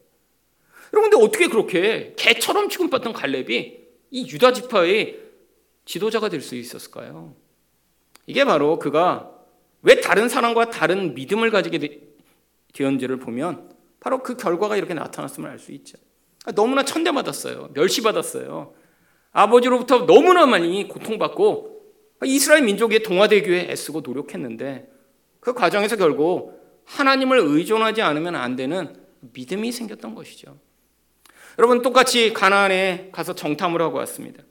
[0.90, 3.78] 근데 어떻게 그렇게 개처럼 취급받던 갈렙이
[4.10, 5.20] 이 유다 지파의
[5.84, 7.34] 지도자가 될 수 있었을까요?
[8.26, 9.30] 이게 바로 그가
[9.82, 12.00] 왜 다른 사람과 다른 믿음을 가지게
[12.72, 15.98] 되었는지를 보면 바로 그 결과가 이렇게 나타났음을 알 수 있죠.
[16.54, 17.70] 너무나 천대받았어요.
[17.72, 18.74] 멸시받았어요.
[19.32, 21.81] 아버지로부터 너무나 많이 고통받고
[22.24, 24.88] 이스라엘 민족의 동화되기 위해 애쓰고 노력했는데
[25.40, 30.58] 그 과정에서 결국 하나님을 의존하지 않으면 안 되는 믿음이 생겼던 것이죠.
[31.58, 34.42] 여러분 똑같이 가나안에 가서 정탐을 하고 왔습니다.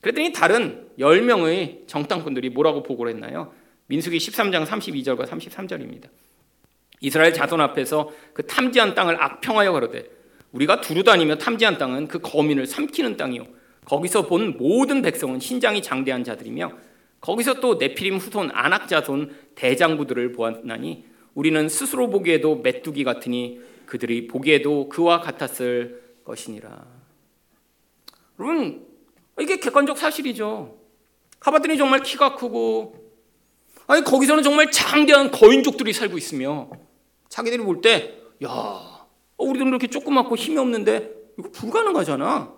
[0.00, 3.52] 그랬더니 다른 10명의 정탐꾼들이 뭐라고 보고를 했나요?
[3.86, 6.08] 민수기 13장 32절과 33절입니다.
[7.00, 10.08] 이스라엘 자손 앞에서 그 탐지한 땅을 악평하여 가로되
[10.52, 13.46] 우리가 두루 다니며 탐지한 땅은 그 거민을 삼키는 땅이요
[13.84, 16.72] 거기서 본 모든 백성은 신장이 장대한 자들이며
[17.20, 21.04] 거기서 또 네피림 후손 아낙 자손 대장부들을 보았나니
[21.34, 26.86] 우리는 스스로 보기에도 메뚜기 같으니 그들이 보기에도 그와 같았을 것이니라.
[28.38, 28.86] 여러분
[29.40, 30.76] 이게 객관적 사실이죠.
[31.40, 33.08] 가봤더니 정말 키가 크고
[33.86, 36.70] 아니 거기서는 정말 장대한 거인족들이 살고 있으며
[37.28, 42.52] 자기들이 볼 때 야, 우리들은 이렇게 조그맣고 힘이 없는데 이거 불가능하잖아.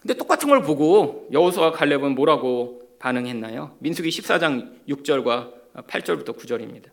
[0.00, 3.76] 근데 똑같은 걸 보고 여호수아 갈렙은 뭐라고 반응했나요?
[3.80, 5.52] 민수기 14장 6절과
[5.86, 6.86] 8절부터 9절입니다.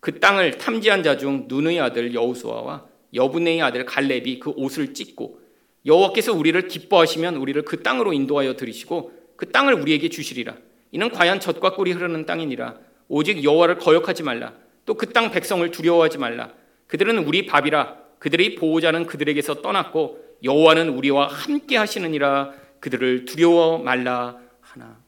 [0.00, 5.38] 그 땅을 탐지한 자 중 눈의 아들 여호수아와 여분의 아들 갈렙이 그 옷을 찢고
[5.84, 10.56] 여호와께서 우리를 기뻐하시면 우리를 그 땅으로 인도하여 들이시고 그 땅을 우리에게 주시리라.
[10.92, 12.76] 이는 과연 젖과 꿀이 흐르는 땅이니라.
[13.08, 14.54] 오직 여호와를 거역하지 말라.
[14.86, 16.54] 또 그 땅 백성을 두려워하지 말라.
[16.86, 17.98] 그들은 우리 밥이라.
[18.20, 22.52] 그들의 보호자는 그들에게서 떠났고 여호와는 우리와 함께 하시느니라.
[22.80, 25.05] 그들을 두려워 말라 하나.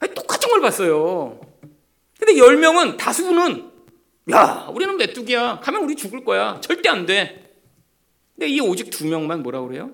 [0.00, 1.40] 아니, 똑같은 걸 봤어요.
[2.18, 3.70] 근데 열 명은 다수는
[4.32, 5.60] 야, 우리는 메뚜기야.
[5.60, 6.60] 가면 우리 죽을 거야.
[6.60, 7.56] 절대 안 돼.
[8.34, 9.90] 근데 이 오직 두 명만 뭐라 그래요?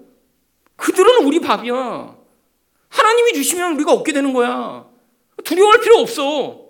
[0.76, 2.16] 그들은 우리 밥이야.
[2.88, 4.86] 하나님이 주시면 우리가 얻게 되는 거야.
[5.44, 6.66] 두려워할 필요 없어.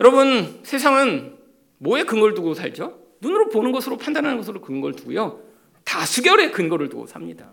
[0.00, 1.38] 여러분, 세상은
[1.78, 2.98] 뭐에 근거를 두고 살죠?
[3.20, 5.40] 눈으로 보는 것으로 판단하는 것으로 근거를 두고요.
[5.84, 7.50] 다수결의 근거를 두고 삽니다.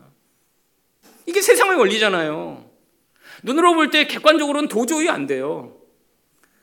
[1.25, 2.69] 이게 세상의 원리잖아요.
[3.41, 5.77] 눈으로 볼 때 객관적으로는 도저히 안 돼요.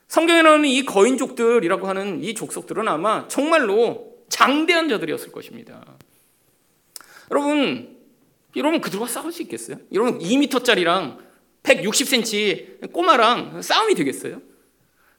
[0.07, 5.83] 성경에 나오는 이 거인족들이라고 하는 이 족속들은 아마 정말로 장대한 자들이었을 것입니다.
[7.29, 7.97] 여러분,
[8.55, 9.77] 여러분 그들과 싸울 수 있겠어요?
[9.93, 11.17] 여러분 2m짜리랑
[11.63, 14.41] 160cm 꼬마랑 싸움이 되겠어요?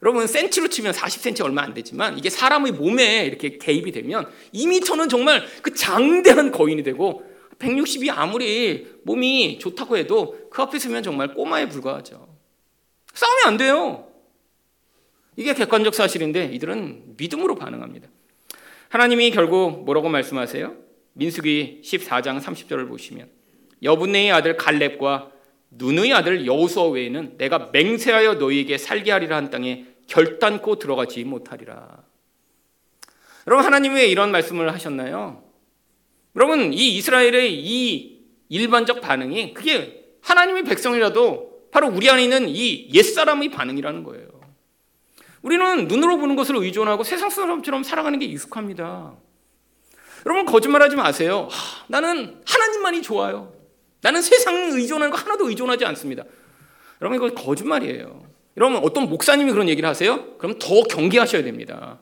[0.02, 5.44] 여러분 센치로 치면 40cm 얼마 안 되지만 이게 사람의 몸에 이렇게 개입이 되면 2m는 정말
[5.62, 7.24] 그 장대한 거인이 되고
[7.62, 12.29] 160이 아무리 몸이 좋다고 해도 그 앞에 서면 정말 꼬마에 불과하죠.
[13.14, 14.09] 싸우면 안 돼요.
[15.37, 18.09] 이게 객관적 사실인데 이들은 믿음으로 반응합니다.
[18.88, 20.75] 하나님이 결국 뭐라고 말씀하세요?
[21.14, 23.31] 민수기 14장 30절을 보시면
[23.83, 25.31] 여분네의 아들 갈렙과
[25.70, 32.05] 눈의 아들 여호수아 외에는 내가 맹세하여 너희에게 살게 하리라 한 땅에 결단코 들어가지 못하리라.
[33.46, 35.51] 여러분 하나님 왜 이런 말씀을 하셨나요?
[36.37, 43.51] 여러분 이 이스라엘의 이 일반적 반응이 그게 하나님의 백성이라도 바로 우리 안에 있는 이 옛사람의
[43.51, 44.29] 반응이라는 거예요.
[45.42, 49.14] 우리는 눈으로 보는 것을 의존하고 세상 사람처럼 살아가는 게 익숙합니다.
[50.25, 51.49] 여러분 거짓말하지 마세요.
[51.51, 53.53] 하, 나는 하나님만이 좋아요.
[54.03, 56.25] 나는 세상에 의존하는 거 하나도 의존하지 않습니다.
[57.01, 58.23] 여러분 이거 거짓말이에요.
[58.57, 60.37] 여러분 어떤 목사님이 그런 얘기를 하세요?
[60.38, 61.99] 그럼 더 경계하셔야 됩니다.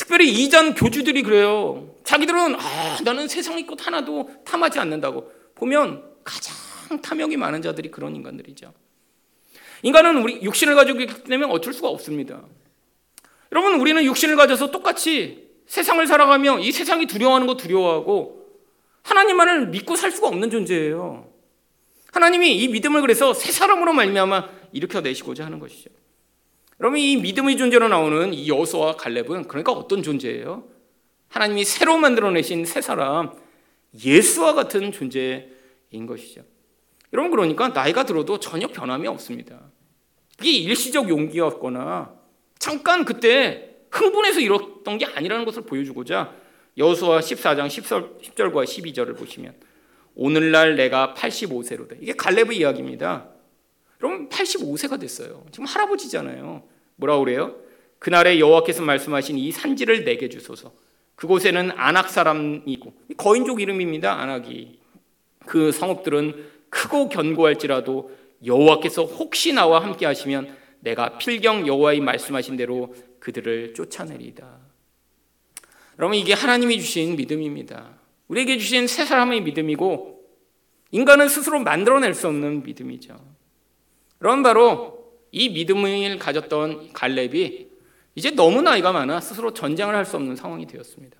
[0.00, 1.94] 특별히 이전 교주들이 그래요.
[2.04, 6.56] 자기들은 아, 나는 세상의 것 하나도 탐하지 않는다고 보면 가장
[7.02, 8.72] 탐욕이 많은 자들이 그런 인간들이죠.
[9.82, 12.42] 인간은 우리 육신을 가지고 있기 때문에 어쩔 수가 없습니다.
[13.52, 18.46] 여러분 우리는 육신을 가져서 똑같이 세상을 살아가며 이 세상이 두려워하는 거 두려워하고
[19.02, 21.30] 하나님만을 믿고 살 수가 없는 존재예요.
[22.12, 25.90] 하나님이 이 믿음을 그래서 새 사람으로 말미암아 일으켜 내시고자 하는 것이죠.
[26.80, 30.64] 여러분 이 믿음의 존재로 나오는 이 여호수아와 갈렙은 그러니까 어떤 존재예요?
[31.28, 33.32] 하나님이 새로 만들어내신 새 사람
[34.02, 36.42] 예수와 같은 존재인 것이죠.
[37.12, 39.60] 여러분 그러니까 나이가 들어도 전혀 변함이 없습니다.
[40.40, 42.14] 이게 일시적 용기였거나
[42.58, 46.32] 잠깐 그때 흥분해서 이뤘던 게 아니라는 것을 보여주고자
[46.78, 49.54] 여호수아 14장 10절과 12절을 보시면
[50.14, 51.98] 오늘날 내가 85세로 돼.
[52.00, 53.28] 이게 갈렙의 이야기입니다.
[54.00, 55.44] 그럼 85세가 됐어요.
[55.52, 56.62] 지금 할아버지잖아요.
[56.96, 57.54] 뭐라 그래요?
[57.98, 60.72] 그날에 여호와께서 말씀하신 이 산지를 내게 주소서.
[61.16, 64.18] 그곳에는 안악 사람이고 거인족 이름입니다.
[64.18, 64.80] 안악이.
[65.44, 73.74] 그 성읍들은 크고 견고할지라도 여호와께서 혹시 나와 함께 하시면 내가 필경 여호와의 말씀하신 대로 그들을
[73.74, 74.60] 쫓아내리다.
[75.98, 77.90] 여러분 이게 하나님이 주신 믿음입니다.
[78.28, 80.24] 우리에게 주신 새 사람의 믿음이고
[80.92, 83.29] 인간은 스스로 만들어낼 수 없는 믿음이죠.
[84.20, 87.68] 그런 바로 이 믿음을 가졌던 갈렙이
[88.14, 91.16] 이제 너무 나이가 많아 스스로 전쟁을 할 수 없는 상황이 되었습니다.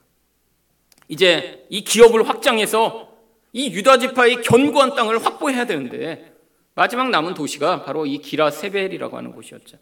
[1.09, 3.09] 이제 이 기업을 확장해서
[3.53, 6.35] 이 유다 지파의 견고한 땅을 확보해야 되는데
[6.75, 9.79] 마지막 남은 도시가 바로 이 기라 세벨이라고 하는 곳이었죠.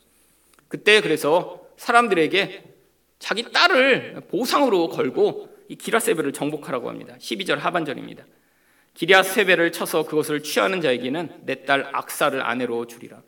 [0.68, 2.64] 그때 그래서 사람들에게
[3.18, 7.16] 자기 딸을 보상으로 걸고 이 기라 세벨을 정복하라고 합니다.
[7.18, 8.24] 12절 하반절입니다.
[8.98, 13.22] 기랴 세벨을 쳐서 그것을 취하는 자에게는 내 딸 악사를 아내로 주리라.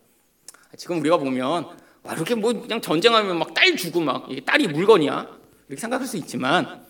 [0.76, 1.68] 지금 우리가 보면
[2.02, 5.28] 와, 이렇게 뭐 그냥 전쟁하면 막 딸 주고 막 딸이 물건이야
[5.68, 6.84] 이렇게 생각할 수 있지만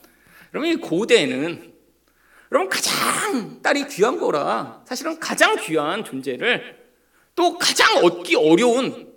[0.55, 1.73] 여러분 이 고대에는
[2.53, 6.79] 여러분 가장 딸이 귀한 거라 사실은 가장 귀한 존재를
[7.35, 9.13] 또 가장 얻기 어려운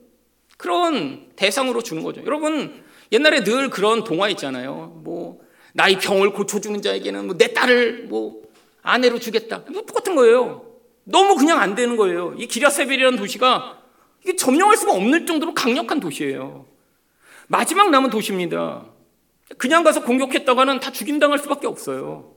[0.57, 2.21] 그런 대상으로 주는 거죠.
[2.25, 5.01] 여러분 옛날에 늘 그런 동화 있잖아요.
[5.05, 5.39] 뭐
[5.73, 8.43] 나의 병을 고쳐주는 자에게는 뭐 내 딸을 뭐
[8.83, 9.63] 아내로 주겠다.
[9.69, 10.65] 뭐 똑같은 거예요.
[11.05, 12.35] 너무 그냥 안 되는 거예요.
[12.37, 13.81] 이 기라세벨이라는 도시가
[14.21, 16.65] 이게 점령할 수가 없는 정도로 강력한 도시예요.
[17.47, 18.85] 마지막 남은 도시입니다.
[19.57, 22.35] 그냥 가서 공격했다가는 다 죽임당할 수밖에 없어요.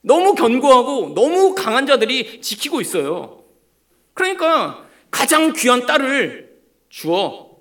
[0.00, 3.44] 너무 견고하고 너무 강한 자들이 지키고 있어요.
[4.14, 6.56] 그러니까 가장 귀한 딸을
[6.88, 7.56] 주어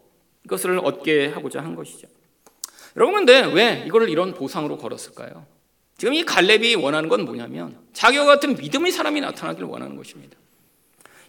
[0.45, 2.07] 이것을 얻게 하고자 한 것이죠.
[2.95, 5.45] 여러분 근데 왜 이걸 이런 보상으로 걸었을까요?
[5.97, 10.37] 지금 이 갈렙이 원하는 건 뭐냐면 자기와 같은 믿음의 사람이 나타나기를 원하는 것입니다.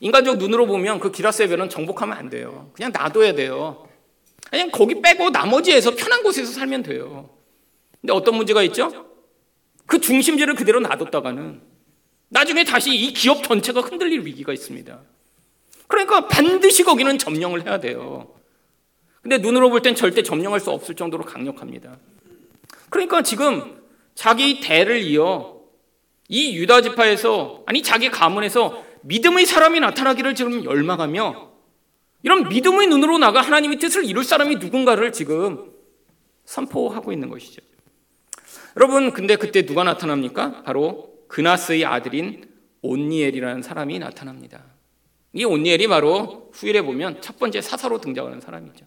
[0.00, 2.70] 인간적 눈으로 보면 그 기라세벨은 정복하면 안 돼요.
[2.74, 3.88] 그냥 놔둬야 돼요.
[4.50, 7.30] 그냥 거기 빼고 나머지에서 편한 곳에서 살면 돼요.
[8.00, 9.06] 근데 어떤 문제가 있죠?
[9.86, 11.62] 그 중심지를 그대로 놔뒀다가는
[12.28, 15.00] 나중에 다시 이 기업 전체가 흔들릴 위기가 있습니다.
[15.86, 18.34] 그러니까 반드시 거기는 점령을 해야 돼요.
[19.22, 21.96] 근데 눈으로 볼 땐 절대 점령할 수 없을 정도로 강력합니다.
[22.90, 23.80] 그러니까 지금
[24.16, 25.60] 자기 대를 이어
[26.28, 31.52] 이 유다 지파에서 아니 자기 가문에서 믿음의 사람이 나타나기를 지금 열망하며
[32.24, 35.70] 이런 믿음의 눈으로 나가 하나님의 뜻을 이룰 사람이 누군가를 지금
[36.44, 37.62] 선포하고 있는 것이죠.
[38.76, 40.62] 여러분, 근데 그때 누가 나타납니까?
[40.64, 42.48] 바로 그나스의 아들인
[42.82, 44.64] 온니엘이라는 사람이 나타납니다.
[45.32, 48.86] 이 온니엘이 바로 후일에 보면 첫 번째 사사로 등장하는 사람이죠.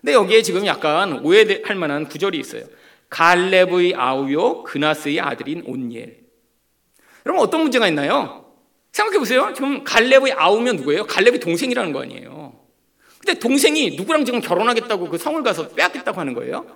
[0.00, 2.64] 근데 여기에 지금 약간 오해할 만한 구절이 있어요.
[3.12, 6.22] 갈렙의 아우요 그나스의 아들인 온니엘.
[7.26, 8.54] 여러분 어떤 문제가 있나요?
[8.92, 9.52] 생각해 보세요.
[9.54, 11.06] 지금 갈렙의 아우면 누구예요?
[11.06, 12.58] 갈렙의 동생이라는 거 아니에요.
[13.18, 16.66] 근데 동생이 누구랑 지금 결혼하겠다고 그 성을 가서 빼앗겠다고 하는 거예요?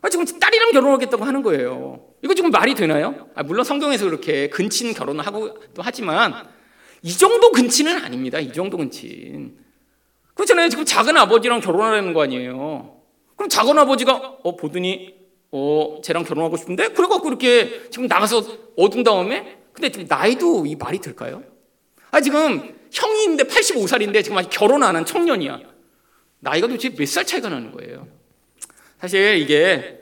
[0.00, 2.06] 아, 지금 딸이랑 결혼하겠다고 하는 거예요.
[2.22, 3.28] 이거 지금 말이 되나요?
[3.34, 6.48] 아, 물론 성경에서 그렇게 근친 결혼을 하고 또 하지만
[7.02, 8.38] 이 정도 근친은 아닙니다.
[8.38, 9.58] 이 정도 근친.
[10.34, 10.68] 그렇잖아요.
[10.68, 12.97] 지금 작은 아버지랑 결혼하라는 거 아니에요.
[13.38, 15.14] 그럼 작은 아버지가 어 보더니
[15.52, 18.44] 어 쟤랑 결혼하고 싶은데 그래갖고 이렇게 지금 나가서
[18.76, 21.42] 얻은 다음에 근데 나이도 이 말이 될까요?
[22.10, 25.60] 아 지금 형인데 85살인데 지금 아직 결혼 안 한 청년이야.
[26.40, 28.06] 나이가 도대체 몇 살 차이가 나는 거예요.
[29.00, 30.00] 사실 이게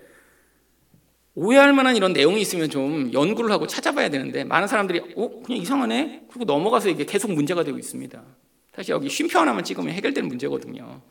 [1.34, 6.22] 오해할 만한 이런 내용이 있으면 좀 연구를 하고 찾아봐야 되는데 많은 사람들이 어 그냥 이상하네
[6.30, 8.22] 그리고 넘어가서 이게 계속 문제가 되고 있습니다.
[8.74, 11.03] 사실 여기 쉼표 하나만 찍으면 해결되는 문제거든요.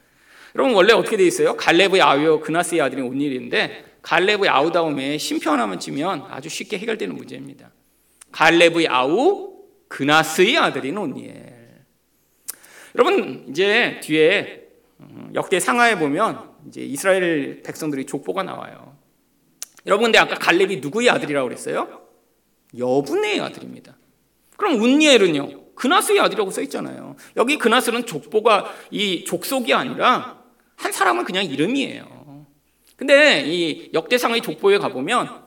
[0.56, 1.56] 여러분 원래 어떻게 돼 있어요?
[1.58, 7.14] 갈렙의 아우요 그나스의 아들이 온 일인데 갈렙의 아우 다음에 쉼표 하나만 치면 아주 쉽게 해결되는
[7.16, 7.72] 문제입니다.
[8.32, 9.56] 갈렙의 아우
[9.88, 11.56] 그나스의 아들인 온니엘.
[12.96, 14.68] 여러분 이제 뒤에
[15.02, 18.96] 음, 역대 상하에 보면 이제 이스라엘 백성들이 족보가 나와요.
[19.86, 22.02] 여러분 근데 아까 갈렙이 누구의 아들이라고 그랬어요?
[22.78, 23.98] 여분의 아들입니다.
[24.56, 25.74] 그럼 운니엘은요?
[25.76, 27.16] 그나스의 아들이라고 써 있잖아요.
[27.36, 30.45] 여기 그나스는 족보가 이 족속이 아니라
[30.76, 32.46] 한 사람은 그냥 이름이에요.
[32.96, 35.44] 근데 이 역대상의 족보에 가보면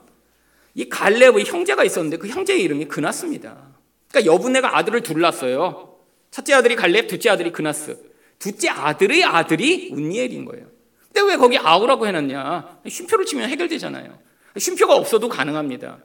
[0.75, 3.69] 이 갈렙의 형제가 있었는데 그 형제의 이름이 그나스입니다.
[4.09, 5.95] 그러니까 여분네가 아들을 둘 낳았어요.
[6.31, 7.97] 첫째 아들이 갈렙, 둘째 아들이 그나스.
[8.37, 10.67] 둘째 아들의 아들이 운니엘인 거예요.
[11.11, 12.81] 근데 왜 거기 아우라고 해놨냐?
[12.87, 14.17] 쉼표를 치면 해결되잖아요.
[14.57, 15.99] 쉼표가 없어도 가능합니다.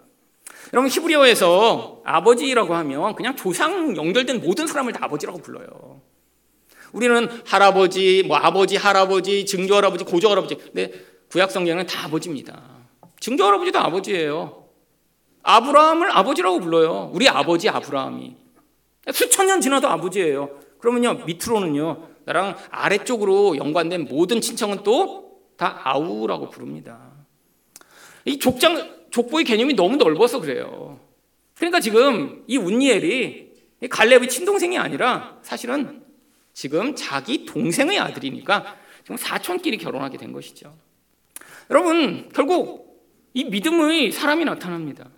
[0.72, 6.00] 여러분 히브리어에서 아버지라고 하면 그냥 조상 연결된 모든 사람을 다 아버지라고 불러요.
[6.94, 10.54] 우리는 할아버지, 뭐 아버지, 할아버지, 증조 할아버지, 고조 할아버지.
[10.56, 10.92] 근데
[11.30, 12.62] 구약 성경은 다 아버지입니다.
[13.20, 14.64] 증조 할아버지도 아버지예요.
[15.42, 17.10] 아브라함을 아버지라고 불러요.
[17.12, 18.36] 우리 아버지 아브라함이.
[19.12, 20.58] 수천 년 지나도 아버지예요.
[20.78, 25.24] 그러면요, 밑으로는요, 나랑 아래쪽으로 연관된 모든 친척은 또
[25.56, 27.12] 다 아우라고 부릅니다.
[28.24, 31.00] 이 족장, 족보의 개념이 너무 넓어서 그래요.
[31.56, 33.52] 그러니까 지금 이 운니엘이
[33.90, 36.02] 갈렙의 친동생이 아니라 사실은
[36.54, 40.74] 지금 자기 동생의 아들이니까 지금 사촌끼리 결혼하게 된 것이죠.
[41.70, 45.10] 여러분, 결국 이 믿음의 사람이 나타납니다.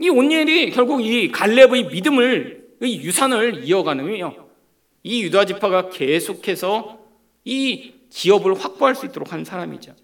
[0.00, 4.34] 이 온니엘이 결국 이 갈렙의 믿음을 의 유산을 이어가느며
[5.04, 6.98] 이 유다 지파가 계속해서
[7.44, 9.94] 이 기업을 확보할 수 있도록 한 사람이죠.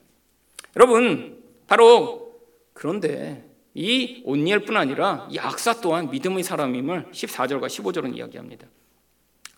[0.77, 2.41] 여러분, 바로
[2.73, 8.69] 그런데 이 온니엘뿐 아니라 이 악사 또한 믿음의 사람임을 14절과 15절은 이야기합니다.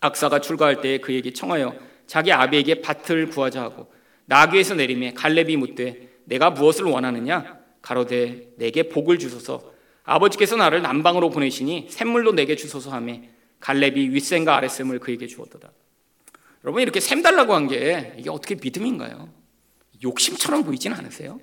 [0.01, 1.75] 악사가 출가할 때 그에게 청하여
[2.07, 3.91] 자기 아비에게 밭을 구하자 하고
[4.25, 9.71] 나귀에서 내림에 갈렙이 묻되 내가 무엇을 원하느냐 가로되 내게 복을 주소서
[10.03, 13.29] 아버지께서 나를 남방으로 보내시니 샘물로 내게 주소서 하매
[13.59, 15.71] 갈렙이 윗샘과 아랫샘을 그에게 주었도다.
[16.63, 19.29] 여러분 이렇게 샘 달라고 한 게 이게 어떻게 믿음인가요?
[20.03, 21.39] 욕심처럼 보이진 않으세요?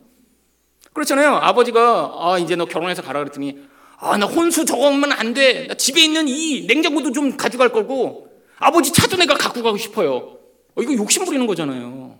[0.92, 1.36] 그렇잖아요.
[1.36, 3.58] 아버지가 아 이제 너 결혼해서 가라 그랬더니
[3.98, 5.66] 아 나 혼수 저거 오면 안 돼.
[5.68, 8.27] 나 집에 있는 이 냉장고도 좀 가져갈 거고
[8.58, 10.38] 아버지 차도 내가 갖고 가고 싶어요.
[10.74, 12.18] 어, 이거 욕심 부리는 거잖아요.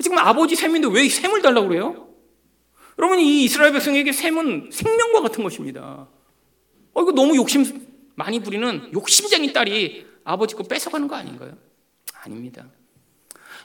[0.00, 2.08] 지금 아버지 샘인데 왜 샘을 달라고 그래요?
[2.98, 6.08] 여러분 이 이스라엘 백성에게 샘은 생명과 같은 것입니다.
[6.92, 11.52] 어 이거 너무 욕심 많이 부리는 욕심쟁이 딸이 아버지 거 뺏어가는 거 아닌가요?
[12.22, 12.66] 아닙니다.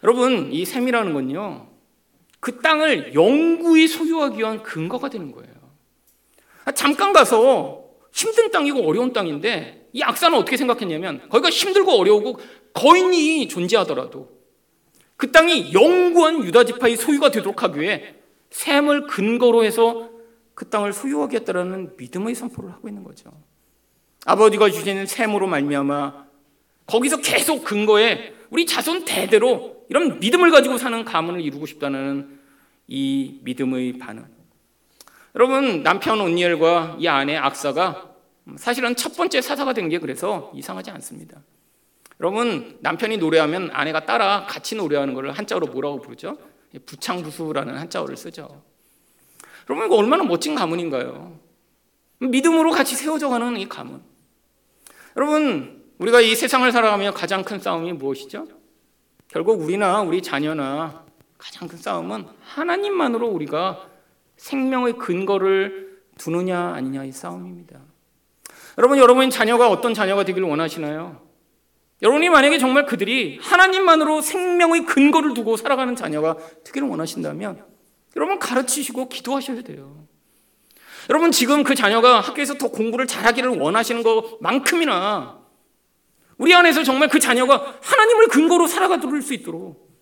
[0.03, 1.67] 여러분 이 샘이라는 건요
[2.39, 5.53] 그 땅을 영구히 소유하기 위한 근거가 되는 거예요.
[6.65, 12.39] 아, 잠깐 가서 힘든 땅이고 어려운 땅인데 이 악사는 어떻게 생각했냐면 거기가 힘들고 어려우고
[12.73, 14.29] 거인이 존재하더라도
[15.17, 18.15] 그 땅이 영구한 유다 지파의 소유가 되도록 하기 위해
[18.49, 20.09] 샘을 근거로 해서
[20.53, 23.31] 그 땅을 소유하겠다라는 믿음의 선포를 하고 있는 거죠.
[24.25, 26.25] 아버지가 주시는 샘으로 말미암아
[26.85, 32.39] 거기서 계속 근거에 우리 자손 대대로 이런 믿음을 가지고 사는 가문을 이루고 싶다는
[32.87, 34.25] 이 믿음의 반응.
[35.35, 38.10] 여러분 남편 온니엘과 이 아내 악사가
[38.57, 41.41] 사실은 첫 번째 사사가 된 게 그래서 이상하지 않습니다.
[42.19, 46.37] 여러분 남편이 노래하면 아내가 따라 같이 노래하는 것을 한자어로 뭐라고 부르죠?
[46.85, 48.63] 부창부수라는 한자어를 쓰죠.
[49.69, 51.39] 여러분 이거 얼마나 멋진 가문인가요?
[52.19, 54.01] 믿음으로 같이 세워져가는 이 가문.
[55.17, 58.47] 여러분 우리가 이 세상을 살아가며 가장 큰 싸움이 무엇이죠?
[59.27, 61.05] 결국 우리나 우리 자녀나
[61.37, 63.87] 가장 큰 싸움은 하나님만으로 우리가
[64.37, 67.79] 생명의 근거를 두느냐 아니냐의 싸움입니다.
[68.81, 71.21] 여러분 여러분 자녀가 어떤 자녀가 되기를 원하시나요?
[72.01, 77.63] 여러분이 만약에 정말 그들이 하나님만으로 생명의 근거를 두고 살아가는 자녀가 되기를 원하신다면
[78.15, 80.07] 여러분 가르치시고 기도하셔야 돼요.
[81.11, 85.41] 여러분 지금 그 자녀가 학교에서 더 공부를 잘하기를 원하시는 것만큼이나
[86.39, 89.95] 우리 안에서 정말 그 자녀가 하나님을 근거로 살아가도록 수 있도록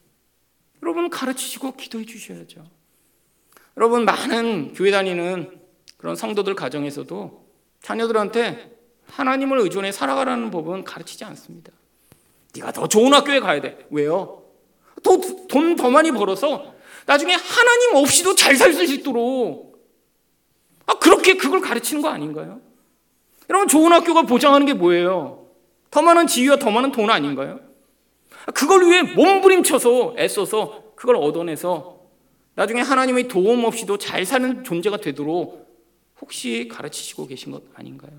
[0.82, 2.65] 여러분 가르치시고 기도해 주셔야죠.
[3.75, 5.59] 여러분 많은 교회 다니는
[5.97, 7.48] 그런 성도들 가정에서도
[7.82, 8.77] 자녀들한테
[9.07, 11.71] 하나님을 의존해 살아가라는 법은 가르치지 않습니다.
[12.55, 13.86] 네가 더 좋은 학교에 가야 돼.
[13.89, 14.43] 왜요?
[15.49, 16.73] 돈더 많이 벌어서
[17.05, 19.69] 나중에 하나님 없이도 잘 살 수 있도록
[20.86, 22.59] 아, 그렇게 그걸 가르치는 거 아닌가요?
[23.49, 25.47] 여러분 좋은 학교가 보장하는 게 뭐예요?
[25.91, 27.59] 더 많은 지위와 더 많은 돈 아닌가요?
[28.53, 31.99] 그걸 위해 몸부림쳐서 애써서 그걸 얻어내서
[32.55, 35.68] 나중에 하나님의 도움 없이도 잘 사는 존재가 되도록
[36.22, 38.11] 혹시 가르치시고 계신 것 아닌가요?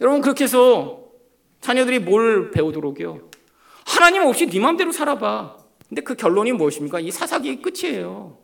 [0.00, 1.04] 여러분 그렇게 해서
[1.60, 3.30] 자녀들이 뭘 배우도록요?
[3.86, 5.56] 하나님 없이 네 마음대로 살아봐.
[5.88, 7.00] 근데 그 결론이 무엇입니까?
[7.00, 8.38] 이 사사기의 끝이에요.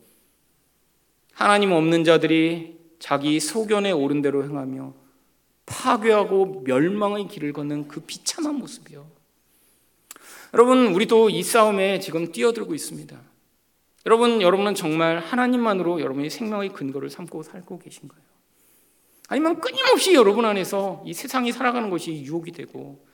[1.33, 4.95] 하나님 없는 자들이 자기 소견에 오른 대로 행하며
[5.67, 9.07] 파괴하고 멸망의 길을 걷는 그 비참한 모습이요.
[10.55, 13.21] 여러분, 우리도 이 싸움에 지금 뛰어들고 있습니다.
[14.07, 18.21] 여러분, 여러분은 정말 하나님만으로 여러분의 생명의 근거를 삼고 살고 계신가요?
[19.29, 23.05] 아니면 끊임없이 여러분 안에서 이 세상이 살아가는 것이 유혹이 되고,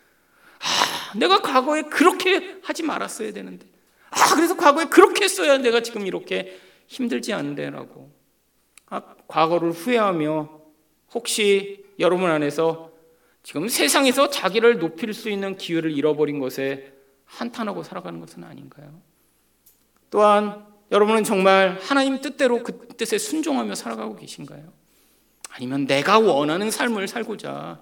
[0.58, 3.66] 아, 내가 과거에 그렇게 하지 말았어야 되는데,
[4.11, 6.58] 아, 그래서 과거에 그렇게 했어야 내가 지금 이렇게
[6.88, 8.11] 힘들지 않은데라고.
[8.86, 10.61] 아, 과거를 후회하며
[11.14, 12.90] 혹시 여러분 안에서
[13.42, 16.92] 지금 세상에서 자기를 높일 수 있는 기회를 잃어버린 것에
[17.24, 19.00] 한탄하고 살아가는 것은 아닌가요?
[20.11, 24.80] 또한 여러분은 정말 하나님 뜻대로 그 뜻에 순종하며 살아가고 계신가요?
[25.51, 27.80] 아니면 내가 원하는 삶을 살고자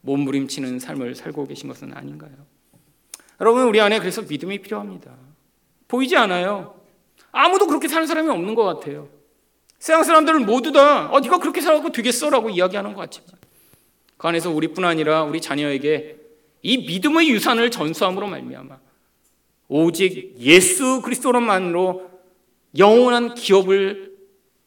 [0.00, 2.32] 몸부림치는 삶을 살고 계신 것은 아닌가요?
[3.40, 5.12] 여러분 우리 안에 그래서 믿음이 필요합니다.
[5.88, 6.80] 보이지 않아요.
[7.32, 9.08] 아무도 그렇게 사는 사람이 없는 것 같아요.
[9.78, 13.28] 세상 사람들은 모두 다 어, 네가 그렇게 살아도 되겠어 라고 이야기하는 것 같지만
[14.16, 16.16] 그 안에서 우리뿐 아니라 우리 자녀에게
[16.62, 18.78] 이 믿음의 유산을 전수함으로 말미암아
[19.68, 22.10] 오직 예수 그리스도로만으로
[22.78, 24.15] 영원한 기업을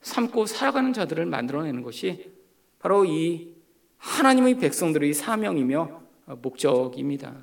[0.02, 2.32] 삼고 살아가는 자들을 만들어내는 것이
[2.80, 3.54] 바로 이
[3.98, 6.02] 하나님의 백성들의 사명이며
[6.42, 7.36] 목적입니다.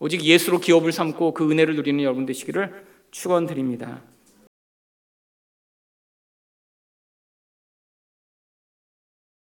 [0.00, 4.02] 오직 예수로 기업을 삼고 그 은혜를 누리는 여러분 되시기를 축원드립니다.